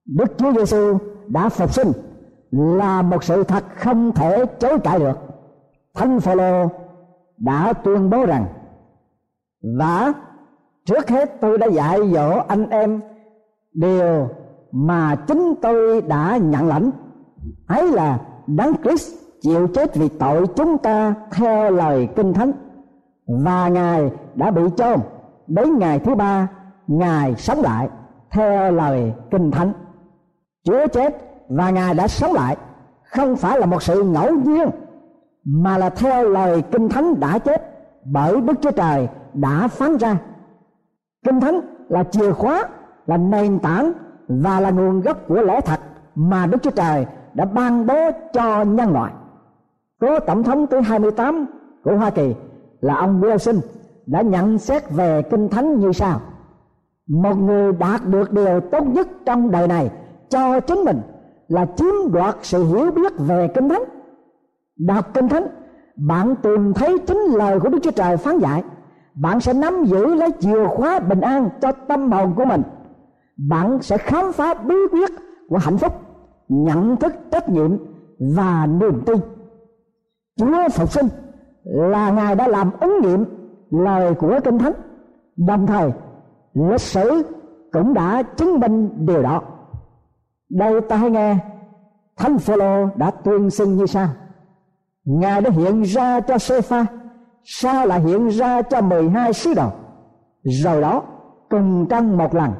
Đức 0.06 0.38
Chúa 0.38 0.52
Giêsu 0.52 0.98
đã 1.28 1.48
phục 1.48 1.74
sinh 1.74 1.92
là 2.52 3.02
một 3.02 3.24
sự 3.24 3.44
thật 3.44 3.64
không 3.76 4.12
thể 4.12 4.44
chối 4.60 4.78
cãi 4.84 4.98
được. 4.98 5.18
Thánh 5.94 6.20
Phaolô 6.20 6.68
đã 7.38 7.72
tuyên 7.72 8.10
bố 8.10 8.26
rằng, 8.26 8.46
và 9.78 10.12
trước 10.84 11.08
hết 11.08 11.40
tôi 11.40 11.58
đã 11.58 11.66
dạy 11.66 12.10
dỗ 12.12 12.38
anh 12.48 12.68
em 12.70 13.00
điều 13.72 14.28
mà 14.72 15.16
chính 15.26 15.54
tôi 15.62 16.00
đã 16.00 16.36
nhận 16.36 16.68
lãnh 16.68 16.90
ấy 17.66 17.92
là 17.92 18.20
đấng 18.46 18.72
Christ 18.82 19.14
chịu 19.40 19.68
chết 19.74 19.96
vì 19.96 20.08
tội 20.08 20.46
chúng 20.46 20.78
ta 20.78 21.14
theo 21.32 21.70
lời 21.70 22.08
kinh 22.16 22.32
thánh 22.32 22.52
và 23.26 23.68
ngài 23.68 24.10
đã 24.34 24.50
bị 24.50 24.62
chôn 24.76 25.00
đến 25.54 25.78
ngày 25.78 25.98
thứ 25.98 26.14
ba, 26.14 26.48
ngài 26.86 27.36
sống 27.36 27.60
lại, 27.60 27.88
theo 28.30 28.72
lời 28.72 29.12
kinh 29.30 29.50
thánh. 29.50 29.72
Chúa 30.64 30.86
chết 30.86 31.16
và 31.48 31.70
ngài 31.70 31.94
đã 31.94 32.08
sống 32.08 32.32
lại, 32.32 32.56
không 33.04 33.36
phải 33.36 33.58
là 33.58 33.66
một 33.66 33.82
sự 33.82 34.02
ngẫu 34.02 34.30
nhiên, 34.34 34.70
mà 35.44 35.78
là 35.78 35.90
theo 35.90 36.28
lời 36.28 36.62
kinh 36.72 36.88
thánh 36.88 37.20
đã 37.20 37.38
chết 37.38 37.72
bởi 38.04 38.40
đức 38.40 38.54
chúa 38.62 38.70
trời 38.70 39.08
đã 39.34 39.68
phán 39.68 39.96
ra. 39.96 40.16
Kinh 41.24 41.40
thánh 41.40 41.60
là 41.88 42.04
chìa 42.04 42.32
khóa, 42.32 42.68
là 43.06 43.16
nền 43.16 43.58
tảng 43.58 43.92
và 44.28 44.60
là 44.60 44.70
nguồn 44.70 45.00
gốc 45.00 45.16
của 45.28 45.42
lẽ 45.42 45.60
thật 45.60 45.80
mà 46.14 46.46
đức 46.46 46.62
chúa 46.62 46.70
trời 46.70 47.06
đã 47.34 47.44
ban 47.44 47.86
bố 47.86 48.10
cho 48.32 48.64
nhân 48.64 48.92
loại. 48.92 49.12
Có 50.00 50.20
tổng 50.20 50.42
thống 50.42 50.66
thứ 50.66 50.80
28 50.80 51.46
của 51.84 51.96
Hoa 51.96 52.10
Kỳ 52.10 52.34
là 52.80 52.94
ông 52.96 53.20
Wilson 53.20 53.60
đã 54.06 54.22
nhận 54.22 54.58
xét 54.58 54.90
về 54.90 55.22
kinh 55.22 55.48
thánh 55.48 55.80
như 55.80 55.92
sau. 55.92 56.20
Một 57.08 57.34
người 57.34 57.72
đạt 57.72 58.06
được 58.06 58.32
điều 58.32 58.60
tốt 58.60 58.84
nhất 58.86 59.08
trong 59.26 59.50
đời 59.50 59.68
này 59.68 59.90
cho 60.28 60.60
chính 60.60 60.84
mình 60.84 61.00
là 61.48 61.66
chiếm 61.76 62.12
đoạt 62.12 62.36
sự 62.42 62.64
hiểu 62.64 62.90
biết 62.90 63.12
về 63.18 63.48
kinh 63.54 63.68
thánh. 63.68 63.82
Đọc 64.78 65.14
kinh 65.14 65.28
thánh, 65.28 65.46
bạn 65.96 66.34
tìm 66.42 66.72
thấy 66.74 66.98
chính 66.98 67.18
lời 67.18 67.60
của 67.60 67.68
đức 67.68 67.78
chúa 67.82 67.90
trời 67.90 68.16
phán 68.16 68.38
dạy. 68.38 68.62
Bạn 69.14 69.40
sẽ 69.40 69.52
nắm 69.52 69.84
giữ 69.84 70.14
lấy 70.14 70.30
chìa 70.40 70.66
khóa 70.66 71.00
bình 71.00 71.20
an 71.20 71.48
cho 71.60 71.72
tâm 71.72 72.12
hồn 72.12 72.32
của 72.36 72.44
mình. 72.44 72.62
Bạn 73.48 73.82
sẽ 73.82 73.98
khám 73.98 74.32
phá 74.32 74.54
bí 74.54 74.74
quyết 74.92 75.10
của 75.48 75.58
hạnh 75.58 75.78
phúc, 75.78 75.92
nhận 76.48 76.96
thức 76.96 77.12
trách 77.30 77.48
nhiệm 77.48 77.76
và 78.36 78.66
niềm 78.66 79.02
tin. 79.06 79.16
Chúa 80.36 80.68
phục 80.72 80.92
sinh 80.92 81.06
là 81.64 82.10
ngài 82.10 82.34
đã 82.34 82.48
làm 82.48 82.70
ứng 82.80 83.00
nghiệm 83.00 83.24
lời 83.72 84.14
của 84.14 84.40
kinh 84.44 84.58
thánh. 84.58 84.72
Đồng 85.36 85.66
thời, 85.66 85.92
lịch 86.54 86.80
sử 86.80 87.22
cũng 87.72 87.94
đã 87.94 88.22
chứng 88.22 88.60
minh 88.60 89.06
điều 89.06 89.22
đó. 89.22 89.42
Đây 90.50 90.80
ta 90.80 90.96
hãy 90.96 91.10
nghe, 91.10 91.36
thánh 92.16 92.38
phaolô 92.38 92.88
đã 92.96 93.10
tuyên 93.10 93.50
xưng 93.50 93.76
như 93.76 93.86
sau. 93.86 94.08
Ngài 95.04 95.40
đã 95.40 95.50
hiện 95.50 95.82
ra 95.82 96.20
cho 96.20 96.38
Sepha 96.38 96.86
sao 97.44 97.86
lại 97.86 98.00
hiện 98.00 98.28
ra 98.28 98.62
cho 98.62 98.80
12 98.80 99.32
sứ 99.32 99.54
đồ. 99.54 99.68
Rồi 100.42 100.80
đó, 100.80 101.02
cùng 101.50 101.86
trong 101.90 102.16
một 102.16 102.34
lần, 102.34 102.50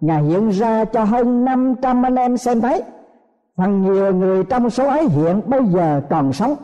ngài 0.00 0.22
hiện 0.22 0.48
ra 0.48 0.84
cho 0.84 1.04
hơn 1.04 1.44
500 1.44 2.02
anh 2.02 2.14
em 2.14 2.36
xem 2.36 2.60
thấy. 2.60 2.82
Phần 3.56 3.82
nhiều 3.82 4.14
người 4.14 4.44
trong 4.44 4.70
số 4.70 4.88
ấy 4.88 5.08
hiện 5.08 5.40
bây 5.46 5.64
giờ 5.64 6.02
còn 6.10 6.32
sống, 6.32 6.54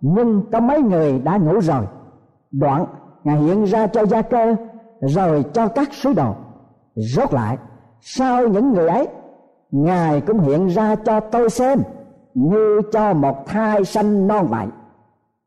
nhưng 0.00 0.42
có 0.52 0.60
mấy 0.60 0.82
người 0.82 1.18
đã 1.18 1.36
ngủ 1.36 1.60
rồi. 1.60 1.86
Đoạn 2.50 2.86
ngài 3.24 3.36
hiện 3.36 3.64
ra 3.64 3.86
cho 3.86 4.06
gia 4.06 4.22
cơ, 4.22 4.56
rồi 5.00 5.44
cho 5.52 5.68
các 5.68 5.92
sứ 5.92 6.12
đồ. 6.12 6.34
Rốt 6.94 7.32
lại, 7.32 7.58
sau 8.00 8.48
những 8.48 8.72
người 8.72 8.88
ấy, 8.88 9.08
ngài 9.70 10.20
cũng 10.20 10.38
hiện 10.38 10.66
ra 10.66 10.94
cho 10.94 11.20
tôi 11.20 11.50
xem, 11.50 11.82
như 12.34 12.80
cho 12.92 13.12
một 13.12 13.46
thai 13.46 13.84
sanh 13.84 14.26
non 14.26 14.46
vậy. 14.46 14.66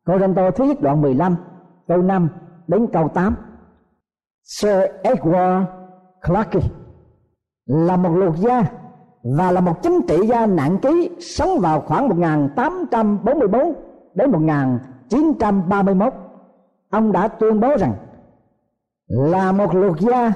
Cô 0.06 0.20
Rinh 0.20 0.34
Tô 0.34 0.52
thứ 0.52 0.66
nhất 0.66 0.82
đoạn 0.82 1.02
15 1.02 1.36
câu 1.88 1.98
5 1.98 2.30
đến 2.68 2.88
câu 2.94 3.08
8 3.08 3.36
Sir 4.44 4.78
Edward 5.04 5.66
Clarke 6.28 6.60
là 7.66 7.98
một 7.98 8.10
luật 8.10 8.36
gia 8.36 8.64
và 9.38 9.52
là 9.52 9.62
một 9.62 9.84
chính 9.84 10.02
trị 10.08 10.28
gia 10.28 10.46
nặng 10.46 10.78
ký 10.82 11.10
sống 11.20 11.60
vào 11.60 11.82
khoảng 11.82 12.10
1844 12.10 13.74
đến 14.16 14.32
1931 14.32 16.14
ông 16.94 17.12
đã 17.12 17.28
tuyên 17.28 17.60
bố 17.60 17.78
rằng 17.78 17.94
là 19.08 19.52
một 19.52 19.76
luật 19.76 20.00
gia, 20.00 20.34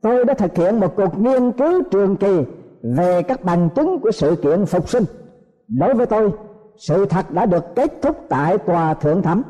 tôi 0.00 0.24
đã 0.24 0.34
thực 0.34 0.56
hiện 0.56 0.80
một 0.80 0.96
cuộc 0.96 1.18
nghiên 1.18 1.52
cứu 1.52 1.82
trường 1.90 2.16
kỳ 2.16 2.44
về 2.82 3.22
các 3.22 3.44
bằng 3.44 3.68
chứng 3.74 4.00
của 4.00 4.10
sự 4.10 4.36
kiện 4.42 4.66
phục 4.66 4.88
sinh. 4.88 5.04
Đối 5.68 5.94
với 5.94 6.06
tôi, 6.06 6.32
sự 6.76 7.06
thật 7.06 7.30
đã 7.30 7.46
được 7.46 7.64
kết 7.74 7.92
thúc 8.02 8.16
tại 8.28 8.58
tòa 8.58 8.94
thượng 8.94 9.22
thẩm. 9.22 9.42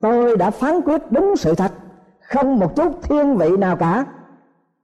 Tôi 0.00 0.36
đã 0.36 0.50
phán 0.50 0.80
quyết 0.80 1.02
đúng 1.10 1.36
sự 1.36 1.54
thật, 1.54 1.72
không 2.20 2.58
một 2.58 2.76
chút 2.76 2.92
thiên 3.02 3.36
vị 3.36 3.56
nào 3.56 3.76
cả. 3.76 4.04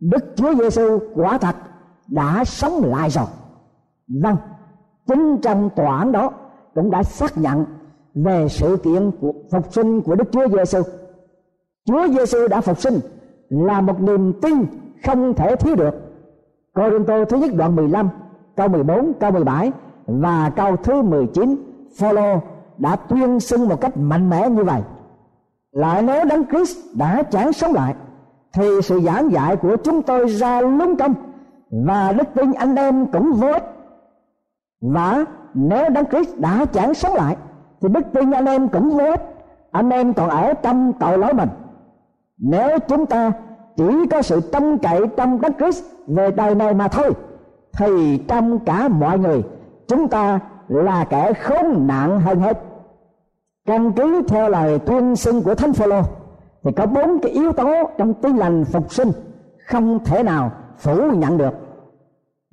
Đức 0.00 0.24
chúa 0.36 0.54
giêsu 0.54 0.98
quả 1.14 1.38
thật 1.38 1.56
đã 2.08 2.44
sống 2.44 2.84
lại 2.84 3.10
rồi. 3.10 3.26
Vâng 4.22 4.36
chính 5.06 5.38
trong 5.42 5.70
tòa 5.76 5.98
án 5.98 6.12
đó 6.12 6.32
cũng 6.74 6.90
đã 6.90 7.02
xác 7.02 7.38
nhận 7.38 7.64
về 8.14 8.48
sự 8.48 8.76
kiện 8.76 9.10
của 9.20 9.32
phục 9.50 9.72
sinh 9.72 10.02
của 10.02 10.14
đức 10.14 10.32
chúa 10.32 10.48
giêsu 10.48 10.82
chúa 11.84 12.08
giêsu 12.08 12.48
đã 12.48 12.60
phục 12.60 12.80
sinh 12.80 13.00
là 13.48 13.80
một 13.80 14.00
niềm 14.00 14.32
tin 14.42 14.66
không 15.04 15.34
thể 15.34 15.56
thiếu 15.56 15.76
được. 15.76 15.94
Corinto 16.74 17.24
thứ 17.24 17.36
nhất 17.36 17.54
đoạn 17.54 17.76
15 17.76 18.08
câu 18.56 18.68
14 18.68 19.12
câu 19.20 19.30
17 19.30 19.72
và 20.06 20.50
câu 20.56 20.76
thứ 20.76 21.02
19 21.02 21.56
Phaolô 21.96 22.40
đã 22.78 22.96
tuyên 22.96 23.40
xưng 23.40 23.68
một 23.68 23.80
cách 23.80 23.96
mạnh 23.96 24.30
mẽ 24.30 24.48
như 24.48 24.64
vậy. 24.64 24.80
Lại 25.72 26.02
nếu 26.02 26.24
đấng 26.24 26.46
Christ 26.46 26.78
đã 26.94 27.22
chẳng 27.22 27.52
sống 27.52 27.72
lại, 27.72 27.94
thì 28.52 28.82
sự 28.82 29.00
giảng 29.00 29.32
dạy 29.32 29.56
của 29.56 29.76
chúng 29.76 30.02
tôi 30.02 30.28
ra 30.28 30.60
lung 30.60 30.96
công 30.96 31.14
và 31.70 32.12
đức 32.12 32.28
tin 32.34 32.52
anh 32.52 32.76
em 32.76 33.06
cũng 33.06 33.32
vô 33.32 33.48
ích. 33.52 33.64
Và 34.80 35.24
nếu 35.54 35.88
đấng 35.90 36.06
Christ 36.06 36.38
đã 36.38 36.64
chẳng 36.64 36.94
sống 36.94 37.14
lại 37.14 37.36
thì 37.82 37.88
đức 37.88 38.04
tin 38.12 38.30
anh 38.30 38.46
em 38.46 38.68
cũng 38.68 38.90
vô 38.90 39.04
ích 39.04 39.22
anh 39.70 39.90
em 39.90 40.14
còn 40.14 40.30
ở 40.30 40.54
trong 40.54 40.92
tội 41.00 41.18
lỗi 41.18 41.34
mình. 41.34 41.48
Nếu 42.38 42.78
chúng 42.78 43.06
ta 43.06 43.32
chỉ 43.76 44.06
có 44.10 44.22
sự 44.22 44.40
trông 44.52 44.78
cậy 44.78 45.00
trong 45.16 45.40
đấng 45.40 45.52
Christ 45.54 45.84
về 46.06 46.30
đời 46.30 46.54
này 46.54 46.74
mà 46.74 46.88
thôi, 46.88 47.12
thì 47.78 48.18
trong 48.28 48.58
cả 48.58 48.88
mọi 48.88 49.18
người, 49.18 49.42
chúng 49.88 50.08
ta 50.08 50.40
là 50.68 51.04
kẻ 51.04 51.32
khốn 51.32 51.86
nạn 51.86 52.20
hơn 52.20 52.40
hết. 52.40 52.62
Căn 53.66 53.92
cứ 53.92 54.22
theo 54.28 54.48
lời 54.48 54.78
tuyên 54.78 55.16
xưng 55.16 55.42
của 55.42 55.54
thánh 55.54 55.72
phaolô, 55.72 56.02
thì 56.64 56.72
có 56.72 56.86
bốn 56.86 57.18
cái 57.18 57.32
yếu 57.32 57.52
tố 57.52 57.90
trong 57.98 58.14
tin 58.14 58.36
lành 58.36 58.64
phục 58.64 58.92
sinh 58.92 59.08
không 59.66 60.04
thể 60.04 60.22
nào 60.22 60.50
phủ 60.78 61.10
nhận 61.12 61.38
được. 61.38 61.54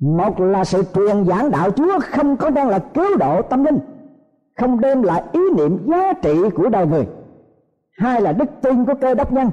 Một 0.00 0.40
là 0.40 0.64
sự 0.64 0.82
truyền 0.94 1.24
giảng 1.24 1.50
đạo 1.50 1.70
chúa 1.70 1.98
không 2.02 2.36
có 2.36 2.50
đang 2.50 2.68
là 2.68 2.78
cứu 2.78 3.16
độ 3.16 3.42
tâm 3.42 3.64
linh 3.64 3.78
không 4.60 4.80
đem 4.80 5.02
lại 5.02 5.22
ý 5.32 5.40
niệm 5.56 5.78
giá 5.86 6.12
trị 6.12 6.50
của 6.54 6.68
đời 6.68 6.86
người. 6.86 7.06
Hai 7.98 8.20
là 8.20 8.32
đức 8.32 8.48
tin 8.62 8.84
của 8.84 8.94
cơ 9.00 9.14
đốc 9.14 9.32
nhân, 9.32 9.50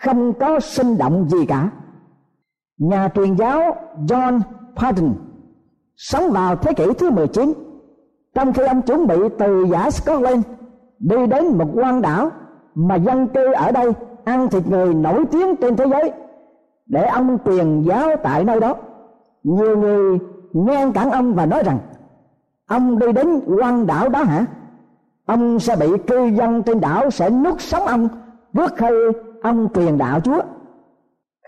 không 0.00 0.32
có 0.32 0.60
sinh 0.60 0.98
động 0.98 1.28
gì 1.28 1.46
cả. 1.46 1.70
Nhà 2.78 3.08
truyền 3.14 3.34
giáo 3.34 3.76
John 4.08 4.40
Patton 4.76 5.14
sống 5.96 6.30
vào 6.30 6.56
thế 6.56 6.72
kỷ 6.72 6.84
thứ 6.98 7.10
19 7.10 7.52
trong 8.34 8.52
khi 8.52 8.62
ông 8.62 8.82
chuẩn 8.82 9.06
bị 9.06 9.16
từ 9.38 9.66
giả 9.70 9.90
Scotland 9.90 10.44
đi 10.98 11.26
đến 11.26 11.58
một 11.58 11.68
quan 11.74 12.02
đảo 12.02 12.30
mà 12.74 12.94
dân 12.94 13.28
cư 13.28 13.52
ở 13.52 13.72
đây 13.72 13.92
ăn 14.24 14.50
thịt 14.50 14.66
người 14.66 14.94
nổi 14.94 15.24
tiếng 15.30 15.56
trên 15.56 15.76
thế 15.76 15.86
giới 15.86 16.12
để 16.86 17.06
ông 17.06 17.38
truyền 17.44 17.82
giáo 17.82 18.16
tại 18.22 18.44
nơi 18.44 18.60
đó. 18.60 18.76
Nhiều 19.42 19.78
người 19.78 20.18
ngăn 20.52 20.92
cản 20.92 21.10
ông 21.10 21.34
và 21.34 21.46
nói 21.46 21.62
rằng 21.62 21.78
ông 22.66 22.98
đi 22.98 23.12
đến 23.12 23.40
quan 23.46 23.86
đảo 23.86 24.08
đó 24.08 24.22
hả? 24.22 24.44
Ông 25.26 25.60
sẽ 25.60 25.76
bị 25.76 25.86
cư 26.06 26.26
dân 26.26 26.62
trên 26.62 26.80
đảo 26.80 27.10
sẽ 27.10 27.30
nuốt 27.30 27.60
sống 27.60 27.86
ông 27.86 28.08
trước 28.54 28.76
khi 28.76 28.86
ông 29.42 29.68
truyền 29.74 29.98
đạo 29.98 30.20
chúa? 30.20 30.40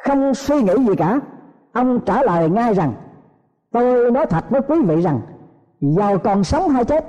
Không 0.07 0.35
suy 0.35 0.63
nghĩ 0.63 0.75
gì 0.89 0.97
cả. 0.97 1.21
Ông 1.73 2.01
trả 2.01 2.23
lời 2.23 2.51
ngay 2.51 2.75
rằng, 2.75 2.93
tôi 3.73 4.11
nói 4.11 4.27
thật 4.27 4.51
với 4.51 4.61
quý 4.69 4.83
vị 4.83 5.01
rằng, 5.03 5.21
giàu 5.81 6.19
còn 6.19 6.45
sống 6.45 6.69
hay 6.69 6.85
chết, 6.85 7.05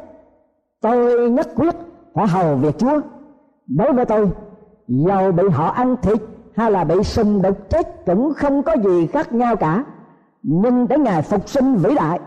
tôi 0.81 1.29
nhất 1.29 1.49
quyết 1.55 1.75
phải 2.13 2.27
hầu 2.27 2.55
việc 2.55 2.77
chúa. 2.77 3.01
Đối 3.67 3.93
với 3.93 4.05
tôi, 4.05 4.29
giàu 4.87 5.31
bị 5.31 5.43
họ 5.49 5.69
ăn 5.69 5.95
thịt 6.01 6.21
hay 6.55 6.71
là 6.71 6.83
bị 6.83 7.03
sùng 7.03 7.41
đục 7.41 7.69
chết 7.69 8.05
cũng 8.05 8.33
không 8.33 8.63
có 8.63 8.75
gì 8.83 9.07
khác 9.07 9.33
nhau 9.33 9.55
cả. 9.55 9.83
Nhưng 10.43 10.87
đến 10.87 11.03
ngày 11.03 11.21
phục 11.21 11.49
sinh 11.49 11.75
vĩ 11.75 11.95
đại 11.95 12.19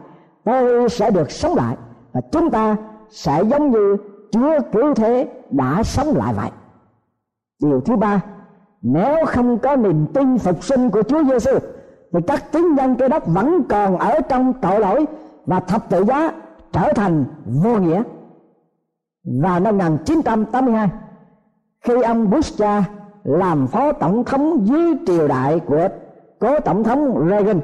tôi 0.45 0.89
sẽ 0.89 1.11
được 1.11 1.31
sống 1.31 1.55
lại 1.55 1.77
và 2.13 2.21
chúng 2.33 2.51
ta 2.51 2.77
sẽ 3.11 3.45
giống 3.45 3.71
như 3.71 3.97
chúa 4.31 4.59
cứu 4.73 4.95
thế 4.95 5.29
đã 5.51 5.83
sống 5.83 6.17
lại 6.17 6.35
vậy. 6.35 6.51
Điều 7.63 7.81
thứ 7.81 7.97
ba, 7.97 8.21
nếu 8.83 9.27
không 9.27 9.59
có 9.59 9.77
niềm 9.77 10.07
tin 10.15 10.39
phục 10.39 10.65
sinh 10.65 10.91
của 10.91 11.03
Chúa 11.03 11.25
Giêsu 11.25 11.59
thì 12.13 12.19
các 12.27 12.53
tín 12.53 12.75
nhân 12.75 12.97
cơ 12.97 13.09
đốc 13.09 13.27
vẫn 13.27 13.63
còn 13.69 13.99
ở 13.99 14.21
trong 14.21 14.53
tội 14.61 14.81
lỗi 14.81 15.07
và 15.47 15.61
thập 15.61 15.91
tự 15.91 16.05
giá 16.05 16.33
trở 16.73 16.93
thành 16.93 17.25
vô 17.45 17.79
nghĩa. 17.79 18.03
Vào 19.25 19.61
năm 19.61 19.79
1982 19.79 20.89
khi 21.81 22.03
ông 22.03 22.31
Bush 22.31 22.59
cha 22.59 22.85
làm 23.25 23.67
phó 23.67 23.93
tổng 23.93 24.25
thống 24.25 24.67
dưới 24.67 24.95
triều 25.07 25.29
đại 25.29 25.61
của 25.67 25.89
cố 26.41 26.61
tổng 26.61 26.85
thống 26.85 27.29
Reagan, 27.29 27.61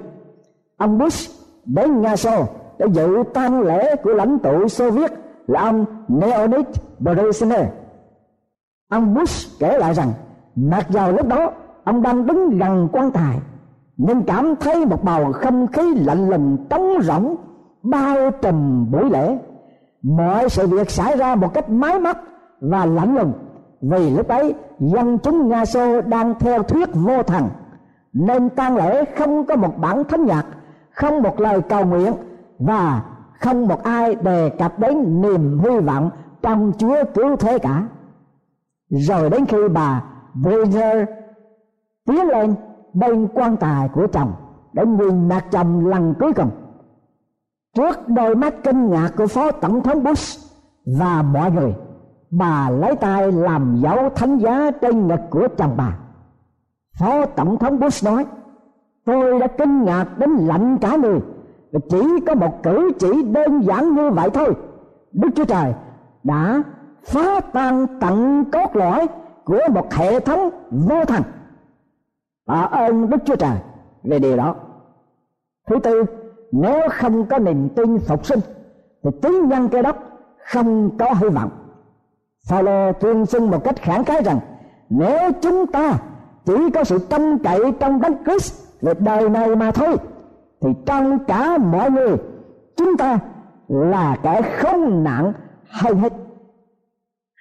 ông 0.77 0.99
Bush 0.99 1.31
đến 1.65 2.03
Nga 2.03 2.17
Xô 2.17 2.47
đã 2.79 2.87
dự 2.93 3.23
tang 3.35 3.61
lễ 3.61 3.97
của 3.97 4.11
lãnh 4.11 4.39
tụ 4.39 4.69
Xô 4.69 4.91
Viết 4.91 5.13
là 5.47 5.61
ông 5.61 5.85
Leonid 6.09 6.67
Brezhnev. 7.01 7.67
Ông 8.89 9.15
Bush 9.15 9.61
kể 9.61 9.79
lại 9.79 9.95
rằng, 9.95 10.13
mặc 10.57 10.87
dầu 10.91 11.13
lúc 11.13 11.27
đó, 11.27 11.51
ông 11.85 12.03
đang 12.03 12.27
đứng 12.27 12.59
gần 12.59 12.89
quan 12.93 13.11
tài 13.11 13.39
nhưng 13.97 14.23
cảm 14.23 14.57
thấy 14.57 14.87
một 14.87 15.05
bầu 15.05 15.33
không 15.33 15.67
khí 15.67 15.95
lạnh 15.95 16.31
lùng 16.31 16.57
trống 16.71 17.03
rỗng, 17.03 17.37
bao 17.83 18.31
trùm 18.31 18.91
buổi 18.91 19.11
lễ 19.11 19.39
mọi 20.03 20.49
sự 20.49 20.67
việc 20.67 20.91
xảy 20.91 21.17
ra 21.17 21.35
một 21.35 21.55
cách 21.55 21.71
máy 21.71 22.01
móc 22.01 22.17
và 22.61 22.87
lạnh 22.87 23.17
lùng, 23.17 23.33
vì 23.81 24.11
lúc 24.11 24.29
ấy 24.29 24.55
dân 24.79 25.19
chúng 25.19 25.49
nga 25.49 25.65
xô 25.65 26.01
đang 26.01 26.35
theo 26.39 26.63
thuyết 26.63 26.89
vô 26.93 27.23
thần, 27.23 27.49
nên 28.13 28.51
tang 28.51 28.77
lễ 28.77 29.05
không 29.17 29.47
có 29.47 29.57
một 29.57 29.79
bản 29.79 30.05
thánh 30.05 30.27
nhạc, 30.27 30.45
không 30.91 31.23
một 31.23 31.41
lời 31.41 31.61
cầu 31.69 31.85
nguyện 31.85 32.13
và 32.59 33.03
không 33.41 33.69
một 33.69 33.83
ai 33.83 34.15
đề 34.15 34.51
cập 34.51 34.79
đến 34.79 35.21
niềm 35.21 35.59
hy 35.59 35.79
vọng 35.79 36.11
trong 36.43 36.73
Chúa 36.79 36.97
cứu 37.15 37.37
thế 37.37 37.59
cả. 37.59 37.89
Rồi 38.91 39.31
đến 39.31 39.47
khi 39.47 39.69
bà 39.75 40.05
Bridger 40.35 41.09
tiến 42.07 42.29
lên 42.29 42.55
bên 42.93 43.29
quan 43.35 43.57
tài 43.57 43.89
của 43.89 44.07
chồng, 44.07 44.33
để 44.73 44.87
nhìn 44.87 45.29
mặt 45.29 45.45
chồng 45.51 45.87
lần 45.87 46.15
cuối 46.19 46.33
cùng. 46.33 46.51
Trước 47.75 48.09
đôi 48.09 48.35
mắt 48.35 48.55
kinh 48.65 48.91
ngạc 48.91 49.11
của 49.17 49.27
phó 49.27 49.51
tổng 49.51 49.83
thống 49.83 50.05
Bush 50.05 50.41
và 50.99 51.23
mọi 51.23 51.51
người, 51.51 51.75
bà 52.31 52.71
lấy 52.71 52.97
tay 52.97 53.33
làm 53.33 53.77
dấu 53.83 54.11
thánh 54.15 54.39
giá 54.39 54.71
trên 54.71 55.07
ngực 55.07 55.21
của 55.31 55.49
chồng 55.57 55.75
bà. 55.77 55.99
Phó 56.99 57.27
tổng 57.27 57.59
thống 57.59 57.81
Bush 57.81 58.05
nói, 58.05 58.27
tôi 59.05 59.41
đã 59.41 59.47
kinh 59.47 59.85
ngạc 59.85 60.19
đến 60.19 60.31
lạnh 60.31 60.79
cả 60.81 60.97
người 60.97 61.21
và 61.73 61.81
chỉ 61.91 62.21
có 62.27 62.35
một 62.35 62.63
cử 62.63 62.91
chỉ 62.99 63.23
đơn 63.23 63.61
giản 63.61 63.95
như 63.95 64.11
vậy 64.11 64.31
thôi. 64.31 64.55
Đức 65.13 65.29
Chúa 65.37 65.45
Trời 65.45 65.75
đã 66.25 66.63
phá 67.05 67.41
tan 67.41 67.87
tận 68.01 68.45
cốt 68.53 68.77
lõi 68.77 69.07
của 69.45 69.61
một 69.71 69.95
hệ 69.95 70.21
thống 70.21 70.51
vô 70.71 71.05
thần. 71.05 71.23
Tạ 72.47 72.61
ơn 72.63 73.11
Đức 73.11 73.17
Chúa 73.25 73.37
Trời 73.37 73.57
về 74.05 74.19
điều 74.19 74.37
đó. 74.37 74.55
Thứ 75.69 75.79
tư, 75.83 76.05
nếu 76.53 76.89
không 76.91 77.27
có 77.27 77.39
niềm 77.39 77.69
tin 77.69 77.99
phục 77.99 78.27
sinh, 78.27 78.41
thì 79.03 79.11
tiếng 79.23 79.49
nhân 79.49 79.69
cơ 79.69 79.83
đốc 79.83 79.97
không 80.39 80.99
có 80.99 81.15
hy 81.21 81.29
vọng. 81.29 81.51
Phaolô 82.49 82.93
tuyên 82.93 83.27
xưng 83.27 83.51
một 83.51 83.65
cách 83.65 83.77
khẳng 83.83 84.05
khái 84.05 84.23
rằng, 84.23 84.41
nếu 84.91 85.33
chúng 85.43 85.67
ta 85.67 85.99
chỉ 86.45 86.71
có 86.75 86.85
sự 86.85 86.99
trông 87.11 87.39
cậy 87.39 87.61
trong 87.81 88.01
đấng 88.01 88.25
Christ 88.25 88.55
về 88.81 88.95
đời 88.99 89.29
này 89.29 89.57
mà 89.57 89.71
thôi 89.71 89.97
thì 90.61 90.69
trong 90.87 91.19
cả 91.25 91.59
mọi 91.59 91.91
người, 91.91 92.17
chúng 92.77 92.97
ta 92.97 93.19
là 93.69 94.17
kẻ 94.23 94.43
không 94.43 95.05
nặng 95.05 95.33
hay 95.69 95.95
hết. 95.95 96.13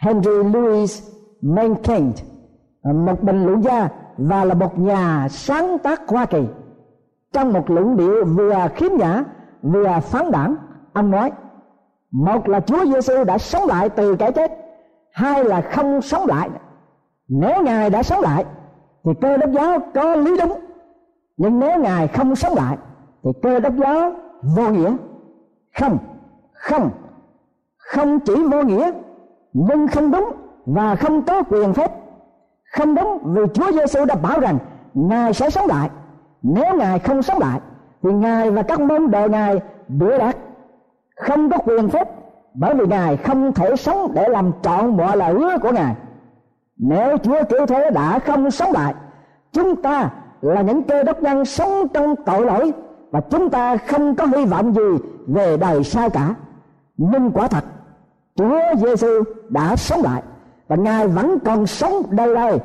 Henry 0.01 0.43
Louis 0.53 1.03
Mencken 1.41 2.12
một 2.93 3.23
bình 3.23 3.45
luận 3.45 3.63
gia 3.63 3.89
và 4.17 4.45
là 4.45 4.53
một 4.53 4.80
nhà 4.80 5.27
sáng 5.30 5.77
tác 5.77 6.01
Hoa 6.08 6.25
Kỳ. 6.25 6.43
Trong 7.34 7.53
một 7.53 7.69
luận 7.69 7.97
điệu 7.97 8.25
vừa 8.25 8.67
khiếm 8.75 8.91
nhã, 8.97 9.23
vừa 9.62 9.99
phán 10.01 10.32
đảng, 10.32 10.56
ông 10.93 11.12
nói, 11.12 11.32
một 12.12 12.49
là 12.49 12.60
Chúa 12.60 12.86
Giêsu 12.86 13.23
đã 13.23 13.38
sống 13.38 13.63
lại 13.67 13.89
từ 13.89 14.15
cái 14.15 14.32
chết, 14.32 14.51
hai 15.12 15.43
là 15.43 15.62
không 15.62 16.01
sống 16.01 16.25
lại. 16.25 16.49
Nếu 17.27 17.63
ngài 17.63 17.89
đã 17.89 18.03
sống 18.03 18.21
lại, 18.21 18.45
thì 19.03 19.12
cơ 19.21 19.38
đốc 19.38 19.51
giáo 19.51 19.80
có 19.93 20.15
lý 20.15 20.38
đúng, 20.39 20.60
nhưng 21.38 21.60
nếu 21.60 21.80
ngài 21.80 22.08
không 22.08 22.36
sống 22.36 22.53
lại 22.56 22.77
thì 23.27 23.39
cơ 23.41 23.59
đốc 23.59 23.73
giáo 23.73 24.11
vô 24.55 24.69
nghĩa. 24.69 24.95
Không 25.79 25.97
không. 26.53 26.89
Không 27.77 28.19
chỉ 28.19 28.35
vô 28.51 28.63
nghĩa, 28.63 28.91
nhưng 29.53 29.87
không 29.87 30.11
đúng 30.11 30.31
và 30.65 30.95
không 30.95 31.21
có 31.21 31.43
quyền 31.43 31.73
phép. 31.73 31.91
Không 32.77 32.95
đúng 32.95 33.19
vì 33.23 33.41
Chúa 33.53 33.71
Giêsu 33.71 34.05
đã 34.05 34.15
bảo 34.15 34.39
rằng 34.39 34.57
ngài 34.93 35.33
sẽ 35.33 35.49
sống 35.49 35.67
lại. 35.67 35.89
Nếu 36.41 36.75
ngài 36.75 36.99
không 36.99 37.21
sống 37.21 37.39
lại, 37.39 37.59
thì 38.03 38.11
ngài 38.11 38.51
và 38.51 38.61
các 38.61 38.79
môn 38.79 39.11
đồ 39.11 39.27
ngài 39.27 39.61
đuổi 39.87 40.17
đặt 40.17 40.37
không 41.15 41.49
có 41.49 41.57
quyền 41.57 41.89
phép, 41.89 42.09
bởi 42.53 42.75
vì 42.75 42.85
ngài 42.87 43.17
không 43.17 43.53
thể 43.53 43.75
sống 43.75 44.11
để 44.13 44.29
làm 44.29 44.51
trọn 44.61 44.97
mọi 44.97 45.17
lời 45.17 45.33
hứa 45.33 45.57
của 45.61 45.71
ngài. 45.71 45.95
Nếu 46.77 47.17
chúa 47.17 47.43
cứu 47.49 47.65
thế 47.65 47.89
đã 47.89 48.19
không 48.19 48.51
sống 48.51 48.71
lại, 48.71 48.93
chúng 49.51 49.81
ta 49.81 50.09
là 50.41 50.61
những 50.61 50.83
cơ 50.83 51.03
đốc 51.03 51.21
nhân 51.21 51.45
sống 51.45 51.87
trong 51.93 52.15
tội 52.25 52.45
lỗi 52.45 52.73
và 53.17 53.21
chúng 53.30 53.49
ta 53.49 53.77
không 53.77 54.15
có 54.15 54.25
hy 54.25 54.45
vọng 54.45 54.73
gì 54.73 55.06
về 55.27 55.58
đời 55.58 55.84
sau 55.84 56.10
cả. 56.10 56.36
Nhưng 56.97 57.32
quả 57.32 57.47
thật, 57.47 57.63
chúa 58.36 58.60
giêsu 58.77 59.23
đã 59.49 59.75
sống 59.75 60.01
lại 60.01 60.23
và 60.67 60.75
ngài 60.75 61.08
vẫn 61.08 61.39
còn 61.45 61.67
sống 61.67 61.93
đây 62.10 62.36
đây, 62.36 62.60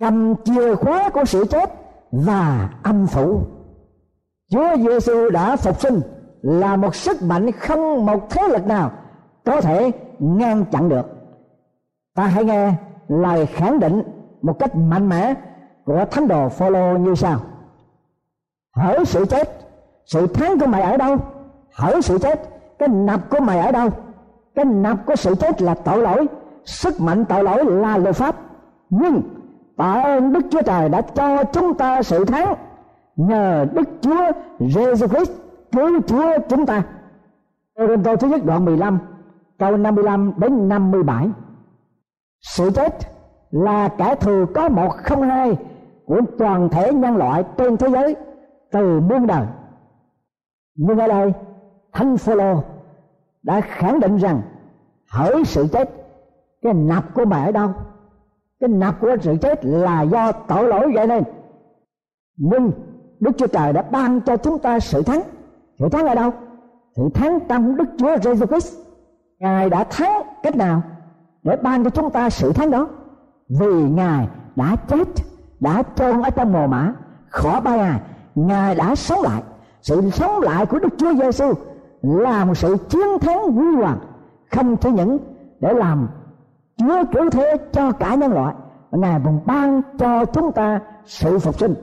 cầm 0.00 0.34
chìa 0.44 0.74
khóa 0.74 1.10
của 1.10 1.24
sự 1.24 1.44
chết 1.44 1.72
và 2.12 2.70
âm 2.82 3.06
phủ. 3.06 3.40
Chúa 4.50 4.76
Giêsu 4.76 5.30
đã 5.30 5.56
phục 5.56 5.80
sinh 5.80 6.00
là 6.42 6.76
một 6.76 6.94
sức 6.94 7.22
mạnh 7.22 7.52
không 7.52 8.06
một 8.06 8.30
thế 8.30 8.48
lực 8.48 8.66
nào 8.66 8.90
có 9.44 9.60
thể 9.60 9.90
ngăn 10.18 10.64
chặn 10.64 10.88
được. 10.88 11.06
Ta 12.14 12.26
hãy 12.26 12.44
nghe 12.44 12.72
lời 13.08 13.46
khẳng 13.46 13.80
định 13.80 14.02
một 14.42 14.58
cách 14.58 14.76
mạnh 14.76 15.08
mẽ 15.08 15.34
của 15.84 16.04
thánh 16.10 16.28
đồ 16.28 16.48
Phaolô 16.48 16.98
như 16.98 17.14
sau. 17.14 17.40
Hỡi 18.76 19.04
sự 19.04 19.24
chết 19.24 19.57
sự 20.08 20.26
thắng 20.26 20.58
của 20.58 20.66
mày 20.66 20.82
ở 20.82 20.96
đâu? 20.96 21.16
Hỡi 21.74 22.02
sự 22.02 22.18
chết. 22.18 22.42
Cái 22.78 22.88
nạp 22.88 23.30
của 23.30 23.40
mày 23.40 23.58
ở 23.58 23.72
đâu? 23.72 23.88
Cái 24.54 24.64
nạp 24.64 25.06
của 25.06 25.16
sự 25.16 25.34
chết 25.34 25.62
là 25.62 25.74
tội 25.74 26.02
lỗi. 26.02 26.26
Sức 26.64 27.00
mạnh 27.00 27.24
tội 27.24 27.44
lỗi 27.44 27.64
là 27.64 27.98
luật 27.98 28.16
pháp. 28.16 28.36
Nhưng 28.90 29.22
tạ 29.76 30.00
ơn 30.02 30.32
Đức 30.32 30.40
Chúa 30.50 30.62
Trời 30.62 30.88
đã 30.88 31.00
cho 31.00 31.44
chúng 31.44 31.74
ta 31.74 32.02
sự 32.02 32.24
thắng 32.24 32.54
nhờ 33.16 33.66
Đức 33.72 33.88
Chúa 34.00 34.30
Jesus 34.58 35.08
Christ 35.08 35.32
cứu 35.72 36.00
Chúa 36.06 36.38
chúng 36.48 36.66
ta. 36.66 36.82
câu 38.04 38.16
thứ 38.16 38.28
nhất 38.28 38.44
đoạn 38.44 38.64
15 38.64 38.98
câu 39.58 39.76
55 39.76 40.32
đến 40.36 40.68
57 40.68 41.28
sự 42.40 42.70
chết 42.70 42.94
là 43.50 43.88
kẻ 43.88 44.14
thù 44.14 44.46
có 44.54 44.68
một 44.68 44.90
không 44.90 45.22
hai 45.22 45.56
của 46.06 46.20
toàn 46.38 46.68
thể 46.68 46.92
nhân 46.92 47.16
loại 47.16 47.44
trên 47.56 47.76
thế 47.76 47.88
giới 47.88 48.16
từ 48.70 49.00
muôn 49.00 49.26
đời 49.26 49.46
nhưng 50.78 50.98
ở 50.98 51.08
đây 51.08 51.32
thánh 51.92 52.16
phaolô 52.16 52.62
đã 53.42 53.60
khẳng 53.60 54.00
định 54.00 54.16
rằng 54.16 54.42
hỡi 55.10 55.44
sự 55.44 55.66
chết, 55.72 55.90
cái 56.62 56.74
nạp 56.74 57.14
của 57.14 57.24
mẹ 57.24 57.44
ở 57.44 57.52
đâu? 57.52 57.72
Cái 58.60 58.68
nạp 58.68 59.00
của 59.00 59.16
sự 59.22 59.36
chết 59.40 59.64
là 59.64 60.02
do 60.02 60.32
tội 60.32 60.68
lỗi 60.68 60.92
gây 60.94 61.06
nên. 61.06 61.24
Nhưng 62.36 62.70
đức 63.20 63.30
chúa 63.38 63.46
trời 63.46 63.72
đã 63.72 63.82
ban 63.82 64.20
cho 64.20 64.36
chúng 64.36 64.58
ta 64.58 64.80
sự 64.80 65.02
thắng. 65.02 65.22
Sự 65.78 65.88
thắng 65.88 66.06
ở 66.06 66.14
đâu? 66.14 66.32
Sự 66.96 67.02
thắng 67.14 67.38
trong 67.48 67.76
đức 67.76 67.88
chúa 67.98 68.16
jesus 68.16 68.46
christ. 68.46 68.74
Ngài 69.38 69.70
đã 69.70 69.84
thắng 69.84 70.22
cách 70.42 70.56
nào 70.56 70.82
để 71.42 71.56
ban 71.62 71.84
cho 71.84 71.90
chúng 71.90 72.10
ta 72.10 72.30
sự 72.30 72.52
thắng 72.52 72.70
đó? 72.70 72.88
Vì 73.48 73.82
ngài 73.90 74.28
đã 74.56 74.76
chết, 74.88 75.08
đã 75.60 75.82
chôn 75.96 76.22
ở 76.22 76.30
trong 76.30 76.52
mồ 76.52 76.66
mã 76.66 76.92
khỏi 77.28 77.60
ba 77.60 77.76
ngày, 77.76 78.00
ngài 78.34 78.74
đã 78.74 78.94
sống 78.94 79.22
lại 79.22 79.42
sự 79.82 80.10
sống 80.10 80.42
lại 80.42 80.66
của 80.66 80.78
đức 80.78 80.94
chúa 80.98 81.14
giêsu 81.14 81.52
là 82.02 82.44
một 82.44 82.54
sự 82.54 82.76
chiến 82.88 83.18
thắng 83.20 83.52
huy 83.52 83.76
hoàng, 83.76 83.98
không 84.50 84.76
chỉ 84.76 84.90
những 84.90 85.18
để 85.60 85.72
làm 85.72 86.08
Chúa 86.78 87.04
cứu 87.12 87.30
thế 87.30 87.56
cho 87.72 87.92
cả 87.92 88.14
nhân 88.14 88.32
loại. 88.32 88.54
Ngài 88.90 89.20
còn 89.24 89.40
ban 89.46 89.82
cho 89.98 90.24
chúng 90.24 90.52
ta 90.52 90.80
sự 91.04 91.38
phục 91.38 91.58
sinh. 91.58 91.74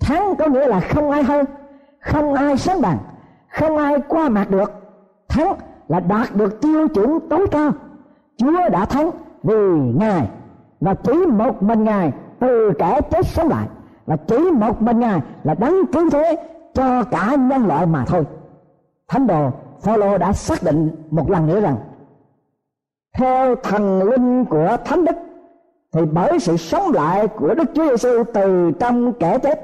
Thắng 0.00 0.36
có 0.36 0.46
nghĩa 0.46 0.66
là 0.66 0.80
không 0.80 1.10
ai 1.10 1.22
hơn 1.22 1.46
không 2.00 2.34
ai 2.34 2.56
sánh 2.56 2.80
bằng, 2.80 2.98
không 3.48 3.76
ai 3.76 3.94
qua 4.08 4.28
mặt 4.28 4.50
được. 4.50 4.72
Thắng 5.28 5.54
là 5.88 6.00
đạt 6.00 6.36
được 6.36 6.60
tiêu 6.60 6.88
chuẩn 6.88 7.18
tối 7.30 7.46
cao. 7.50 7.72
Chúa 8.36 8.68
đã 8.72 8.84
thắng 8.84 9.10
vì 9.42 9.54
Ngài 9.96 10.28
và 10.80 10.94
chỉ 10.94 11.12
một 11.12 11.62
mình 11.62 11.84
Ngài 11.84 12.12
từ 12.38 12.72
kẻ 12.78 13.00
chết 13.10 13.26
sống 13.26 13.48
lại. 13.48 13.66
Và 14.06 14.16
chỉ 14.16 14.38
một 14.38 14.82
mình 14.82 15.00
Ngài 15.00 15.20
là 15.44 15.54
đấng 15.54 15.86
cứu 15.92 16.10
thế 16.10 16.36
cho 16.74 17.04
cả 17.04 17.36
nhân 17.38 17.66
loại 17.66 17.86
mà 17.86 18.04
thôi. 18.06 18.24
Thánh 19.08 19.26
đồ 19.26 19.50
Phaolô 19.80 20.18
đã 20.18 20.32
xác 20.32 20.62
định 20.62 20.90
một 21.10 21.30
lần 21.30 21.46
nữa 21.46 21.60
rằng 21.60 21.76
theo 23.18 23.54
thần 23.56 24.02
linh 24.02 24.44
của 24.44 24.76
thánh 24.84 25.04
đức 25.04 25.16
thì 25.92 26.00
bởi 26.12 26.38
sự 26.38 26.56
sống 26.56 26.92
lại 26.92 27.28
của 27.28 27.54
Đức 27.54 27.64
Chúa 27.74 27.88
Giêsu 27.88 28.24
từ 28.34 28.70
trong 28.80 29.12
kẻ 29.12 29.38
chết 29.38 29.60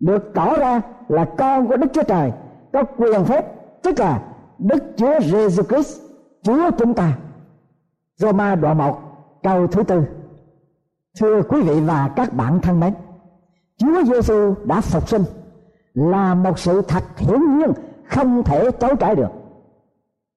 được 0.00 0.30
tỏ 0.34 0.56
ra 0.58 0.80
là 1.08 1.24
con 1.38 1.68
của 1.68 1.76
Đức 1.76 1.86
Chúa 1.92 2.02
Trời 2.02 2.32
có 2.72 2.82
quyền 2.82 3.24
phép 3.24 3.46
tức 3.82 4.00
là 4.00 4.22
Đức 4.58 4.84
Chúa 4.96 5.20
Giêsu 5.20 5.62
Christ 5.62 6.00
Chúa 6.42 6.70
chúng 6.78 6.94
ta. 6.94 7.18
Roma 8.16 8.54
đoạn 8.54 8.78
1 8.78 9.00
câu 9.42 9.66
thứ 9.66 9.82
tư. 9.82 10.02
Thưa 11.20 11.42
quý 11.42 11.62
vị 11.62 11.80
và 11.80 12.10
các 12.16 12.32
bạn 12.32 12.60
thân 12.60 12.80
mến, 12.80 12.94
Chúa 13.76 14.04
Giêsu 14.04 14.54
đã 14.64 14.80
phục 14.80 15.08
sinh 15.08 15.22
là 15.98 16.34
một 16.34 16.58
sự 16.58 16.82
thật 16.82 17.04
hiển 17.16 17.58
nhiên, 17.58 17.72
không 18.04 18.42
thể 18.42 18.70
chối 18.70 18.96
cãi 18.96 19.14
được. 19.14 19.30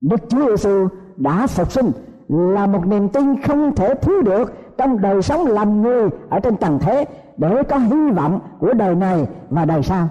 Đức 0.02 0.22
Chúa 0.30 0.50
Giêsu 0.50 0.88
đã 1.18 1.48
phục 1.48 1.72
sinh 1.72 1.92
là 2.28 2.68
một 2.68 2.88
niềm 2.88 3.10
tin 3.10 3.42
không 3.42 3.76
thể 3.76 3.96
thiếu 3.96 4.22
được 4.22 4.54
trong 4.78 5.02
đời 5.02 5.22
sống 5.22 5.48
làm 5.48 5.82
người 5.82 6.10
ở 6.30 6.40
trên 6.40 6.58
trần 6.58 6.80
thế 6.80 7.06
để 7.38 7.64
có 7.70 7.78
hy 7.78 8.12
vọng 8.12 8.40
của 8.60 8.74
đời 8.74 8.96
này 8.96 9.28
và 9.50 9.66
đời 9.66 9.84
sau. 9.84 10.08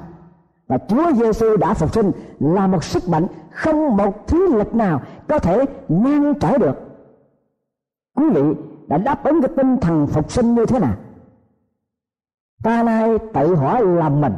Và 0.67 0.79
Chúa 0.89 1.13
Giêsu 1.13 1.57
đã 1.57 1.75
phục 1.75 1.95
sinh 1.95 2.11
là 2.41 2.67
một 2.67 2.85
sức 2.85 3.09
mạnh 3.09 3.27
không 3.51 3.97
một 3.97 4.27
thứ 4.27 4.57
lực 4.57 4.75
nào 4.75 5.01
có 5.29 5.39
thể 5.39 5.65
ngăn 5.89 6.35
trở 6.41 6.59
được. 6.59 6.77
Quý 8.17 8.31
vị 8.31 8.43
đã 8.87 8.99
đáp 8.99 9.25
ứng 9.25 9.43
cái 9.43 9.51
tinh 9.57 9.77
thần 9.81 10.07
phục 10.07 10.31
sinh 10.31 10.55
như 10.55 10.67
thế 10.67 10.79
nào? 10.79 10.95
Ta 12.63 12.83
nay 12.83 13.19
tự 13.35 13.55
hỏi 13.55 13.87
lòng 13.87 14.21
mình 14.21 14.33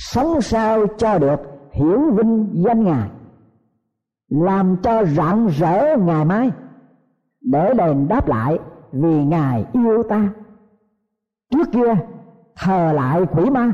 sống 0.00 0.40
sao 0.40 0.86
cho 0.98 1.18
được 1.18 1.40
hiển 1.72 2.14
vinh 2.14 2.48
danh 2.52 2.84
ngài, 2.84 3.10
làm 4.28 4.76
cho 4.82 5.04
rạng 5.04 5.46
rỡ 5.46 5.96
ngày 5.98 6.24
mai, 6.24 6.50
để 7.40 7.74
đền 7.74 8.08
đáp 8.08 8.28
lại 8.28 8.58
vì 8.92 9.24
ngài 9.24 9.64
yêu 9.72 10.02
ta. 10.08 10.28
Trước 11.50 11.72
kia, 11.72 11.94
thờ 12.56 12.92
lại 12.92 13.26
quỷ 13.32 13.50
ma, 13.50 13.72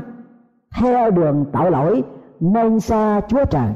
theo 0.79 1.11
đường 1.11 1.45
tội 1.53 1.71
lỗi 1.71 2.03
nên 2.39 2.79
xa 2.79 3.21
chúa 3.27 3.45
trời. 3.45 3.73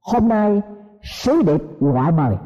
Hôm 0.00 0.28
nay, 0.28 0.62
sứ 1.02 1.42
điệp 1.42 1.62
gọi 1.80 2.12
mời, 2.12 2.36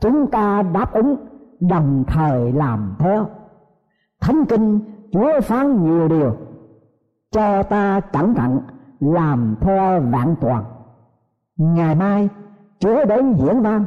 chúng 0.00 0.30
ta 0.30 0.62
đáp 0.62 0.92
ứng 0.92 1.16
đồng 1.60 2.04
thời 2.06 2.52
làm 2.52 2.96
theo. 2.98 3.26
Thánh 4.20 4.44
kinh 4.44 4.80
chúa 5.12 5.40
phán 5.40 5.84
nhiều 5.84 6.08
điều 6.08 6.36
cho 7.32 7.62
ta 7.62 8.00
cẩn 8.00 8.34
thận, 8.34 8.60
làm 9.00 9.56
theo 9.60 10.00
vạn 10.00 10.34
toàn. 10.40 10.64
Ngày 11.56 11.94
mai, 11.94 12.28
chúa 12.78 13.04
đến 13.04 13.34
diễn 13.34 13.62
văn 13.62 13.84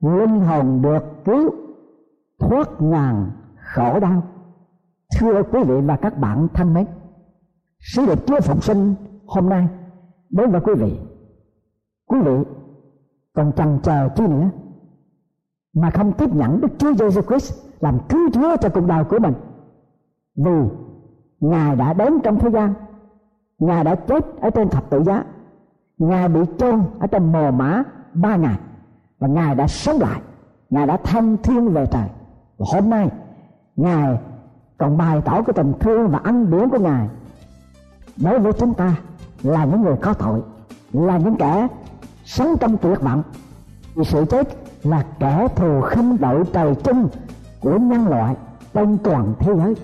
linh 0.00 0.40
hồn 0.40 0.82
được 0.82 1.02
cứu, 1.24 1.50
thoát 2.38 2.82
ngàn 2.82 3.30
khổ 3.74 4.00
đau. 4.00 4.22
Thưa 5.18 5.42
quý 5.42 5.64
vị 5.64 5.80
và 5.80 5.96
các 5.96 6.18
bạn 6.18 6.48
thân 6.54 6.74
mến, 6.74 6.86
sứ 7.80 8.06
điệp 8.06 8.26
chúa 8.26 8.40
phục 8.40 8.64
sinh 8.64 8.94
hôm 9.26 9.48
nay, 9.48 9.68
đến 10.30 10.50
với 10.50 10.60
quý 10.60 10.72
vị. 10.74 11.00
Quý 12.06 12.18
vị 12.20 12.36
còn 13.34 13.52
chần 13.52 13.78
chờ 13.82 14.08
chi 14.16 14.26
nữa, 14.26 14.50
mà 15.74 15.90
không 15.90 16.12
tiếp 16.12 16.34
nhận 16.34 16.60
Đức 16.60 16.68
Chúa 16.78 16.94
Giêsu 16.94 17.22
Christ 17.22 17.66
làm 17.80 17.98
cứu 18.08 18.30
Chúa 18.32 18.56
cho 18.56 18.68
cuộc 18.68 18.86
đời 18.86 19.04
của 19.04 19.18
mình. 19.18 19.34
Vì 20.36 20.89
Ngài 21.40 21.76
đã 21.76 21.92
đến 21.92 22.20
trong 22.22 22.38
thế 22.38 22.50
gian. 22.50 22.74
Ngài 23.58 23.84
đã 23.84 23.94
chết 23.94 24.40
ở 24.40 24.50
trên 24.50 24.68
thập 24.68 24.90
tự 24.90 25.02
giá. 25.02 25.24
Ngài 25.98 26.28
bị 26.28 26.40
chôn 26.58 26.82
ở 26.98 27.06
trên 27.06 27.32
mồ 27.32 27.50
mã 27.50 27.82
ba 28.14 28.36
ngày. 28.36 28.56
Và 29.18 29.28
Ngài 29.28 29.54
đã 29.54 29.66
sống 29.66 29.98
lại. 30.00 30.20
Ngài 30.70 30.86
đã 30.86 30.96
thăng 30.96 31.36
thiên 31.36 31.68
về 31.68 31.86
trời. 31.90 32.08
Và 32.58 32.66
hôm 32.72 32.90
nay, 32.90 33.10
Ngài 33.76 34.18
còn 34.78 34.96
bày 34.96 35.20
tỏ 35.24 35.42
cái 35.42 35.54
tình 35.54 35.72
thương 35.80 36.08
và 36.08 36.20
ân 36.24 36.50
điển 36.50 36.68
của 36.68 36.78
Ngài 36.78 37.08
Đối 38.16 38.38
với 38.38 38.52
chúng 38.52 38.74
ta 38.74 38.96
là 39.42 39.64
những 39.64 39.82
người 39.82 39.96
có 40.02 40.14
tội, 40.14 40.40
Là 40.92 41.18
những 41.18 41.36
kẻ 41.36 41.68
sống 42.24 42.56
trong 42.60 42.76
tuyệt 42.76 43.00
vọng 43.00 43.22
Vì 43.94 44.04
sự 44.04 44.24
chết 44.30 44.48
là 44.82 45.04
kẻ 45.18 45.48
thù 45.56 45.80
không 45.80 46.16
đội 46.20 46.44
trời 46.52 46.74
chung 46.74 47.08
của 47.60 47.78
nhân 47.78 48.08
loại 48.08 48.36
trên 48.74 48.98
toàn 48.98 49.34
thế 49.38 49.52
giới. 49.56 49.74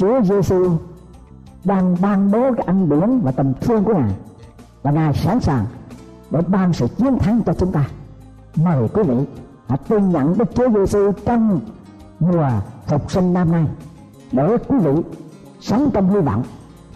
Chúa 0.00 0.22
Giêsu 0.22 0.76
đang 1.64 1.96
ban 2.00 2.30
bố 2.30 2.52
cái 2.56 2.66
ân 2.66 2.88
điển 2.88 3.20
và 3.20 3.32
tình 3.32 3.52
thương 3.60 3.84
của 3.84 3.94
Ngài 3.94 4.12
và 4.82 4.90
Ngài 4.90 5.14
sẵn 5.14 5.40
sàng 5.40 5.66
để 6.30 6.40
ban 6.46 6.72
sự 6.72 6.86
chiến 6.96 7.18
thắng 7.18 7.42
cho 7.46 7.52
chúng 7.52 7.72
ta. 7.72 7.84
Mời 8.56 8.88
quý 8.94 9.02
vị 9.02 9.14
hãy 9.68 9.78
tin 9.88 10.10
nhận 10.10 10.38
Đức 10.38 10.54
Chúa 10.54 10.68
Giêsu 10.70 11.12
trong 11.26 11.60
mùa 12.20 12.48
phục 12.86 13.10
sinh 13.10 13.32
năm 13.32 13.52
nay 13.52 13.64
để 14.32 14.56
quý 14.68 14.78
vị 14.78 14.92
sống 15.60 15.90
trong 15.92 16.10
hy 16.10 16.20
vọng, 16.20 16.42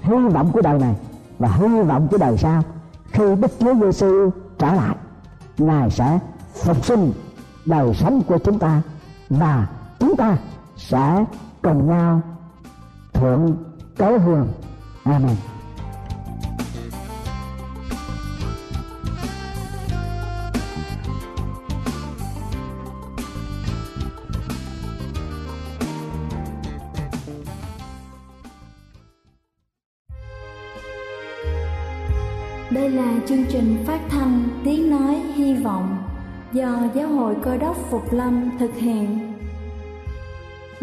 hy 0.03 0.29
vọng 0.29 0.51
của 0.53 0.63
đời 0.63 0.79
này 0.79 0.95
và 1.39 1.49
hy 1.49 1.83
vọng 1.83 2.09
của 2.11 2.19
đời 2.19 2.37
sau 2.39 2.63
khi 3.11 3.25
Đức 3.41 3.51
Chúa 3.59 3.75
Giêsu 3.75 4.31
trở 4.59 4.75
lại, 4.75 4.97
Ngài 5.59 5.91
sẽ 5.91 6.19
phục 6.55 6.85
sinh 6.85 7.13
đời 7.67 7.95
sống 7.95 8.23
của 8.23 8.39
chúng 8.39 8.59
ta 8.59 8.83
và 9.31 9.67
chúng 9.99 10.17
ta 10.17 10.37
sẽ 10.77 11.25
cùng 11.63 11.89
nhau 11.89 12.21
thượng 13.15 13.57
cấu 13.97 14.19
hương 14.19 14.49
amen 15.05 15.37
Đây 32.71 32.91
là 32.91 33.15
chương 33.27 33.45
trình 33.49 33.85
phát 33.87 34.01
thanh 34.09 34.49
Tiếng 34.65 34.91
Nói 34.91 35.15
Hy 35.35 35.55
Vọng 35.55 35.97
do 36.53 36.69
Giáo 36.95 37.09
hội 37.09 37.35
Cơ 37.43 37.57
đốc 37.57 37.77
Phục 37.91 38.13
Lâm 38.13 38.51
thực 38.59 38.75
hiện. 38.75 39.24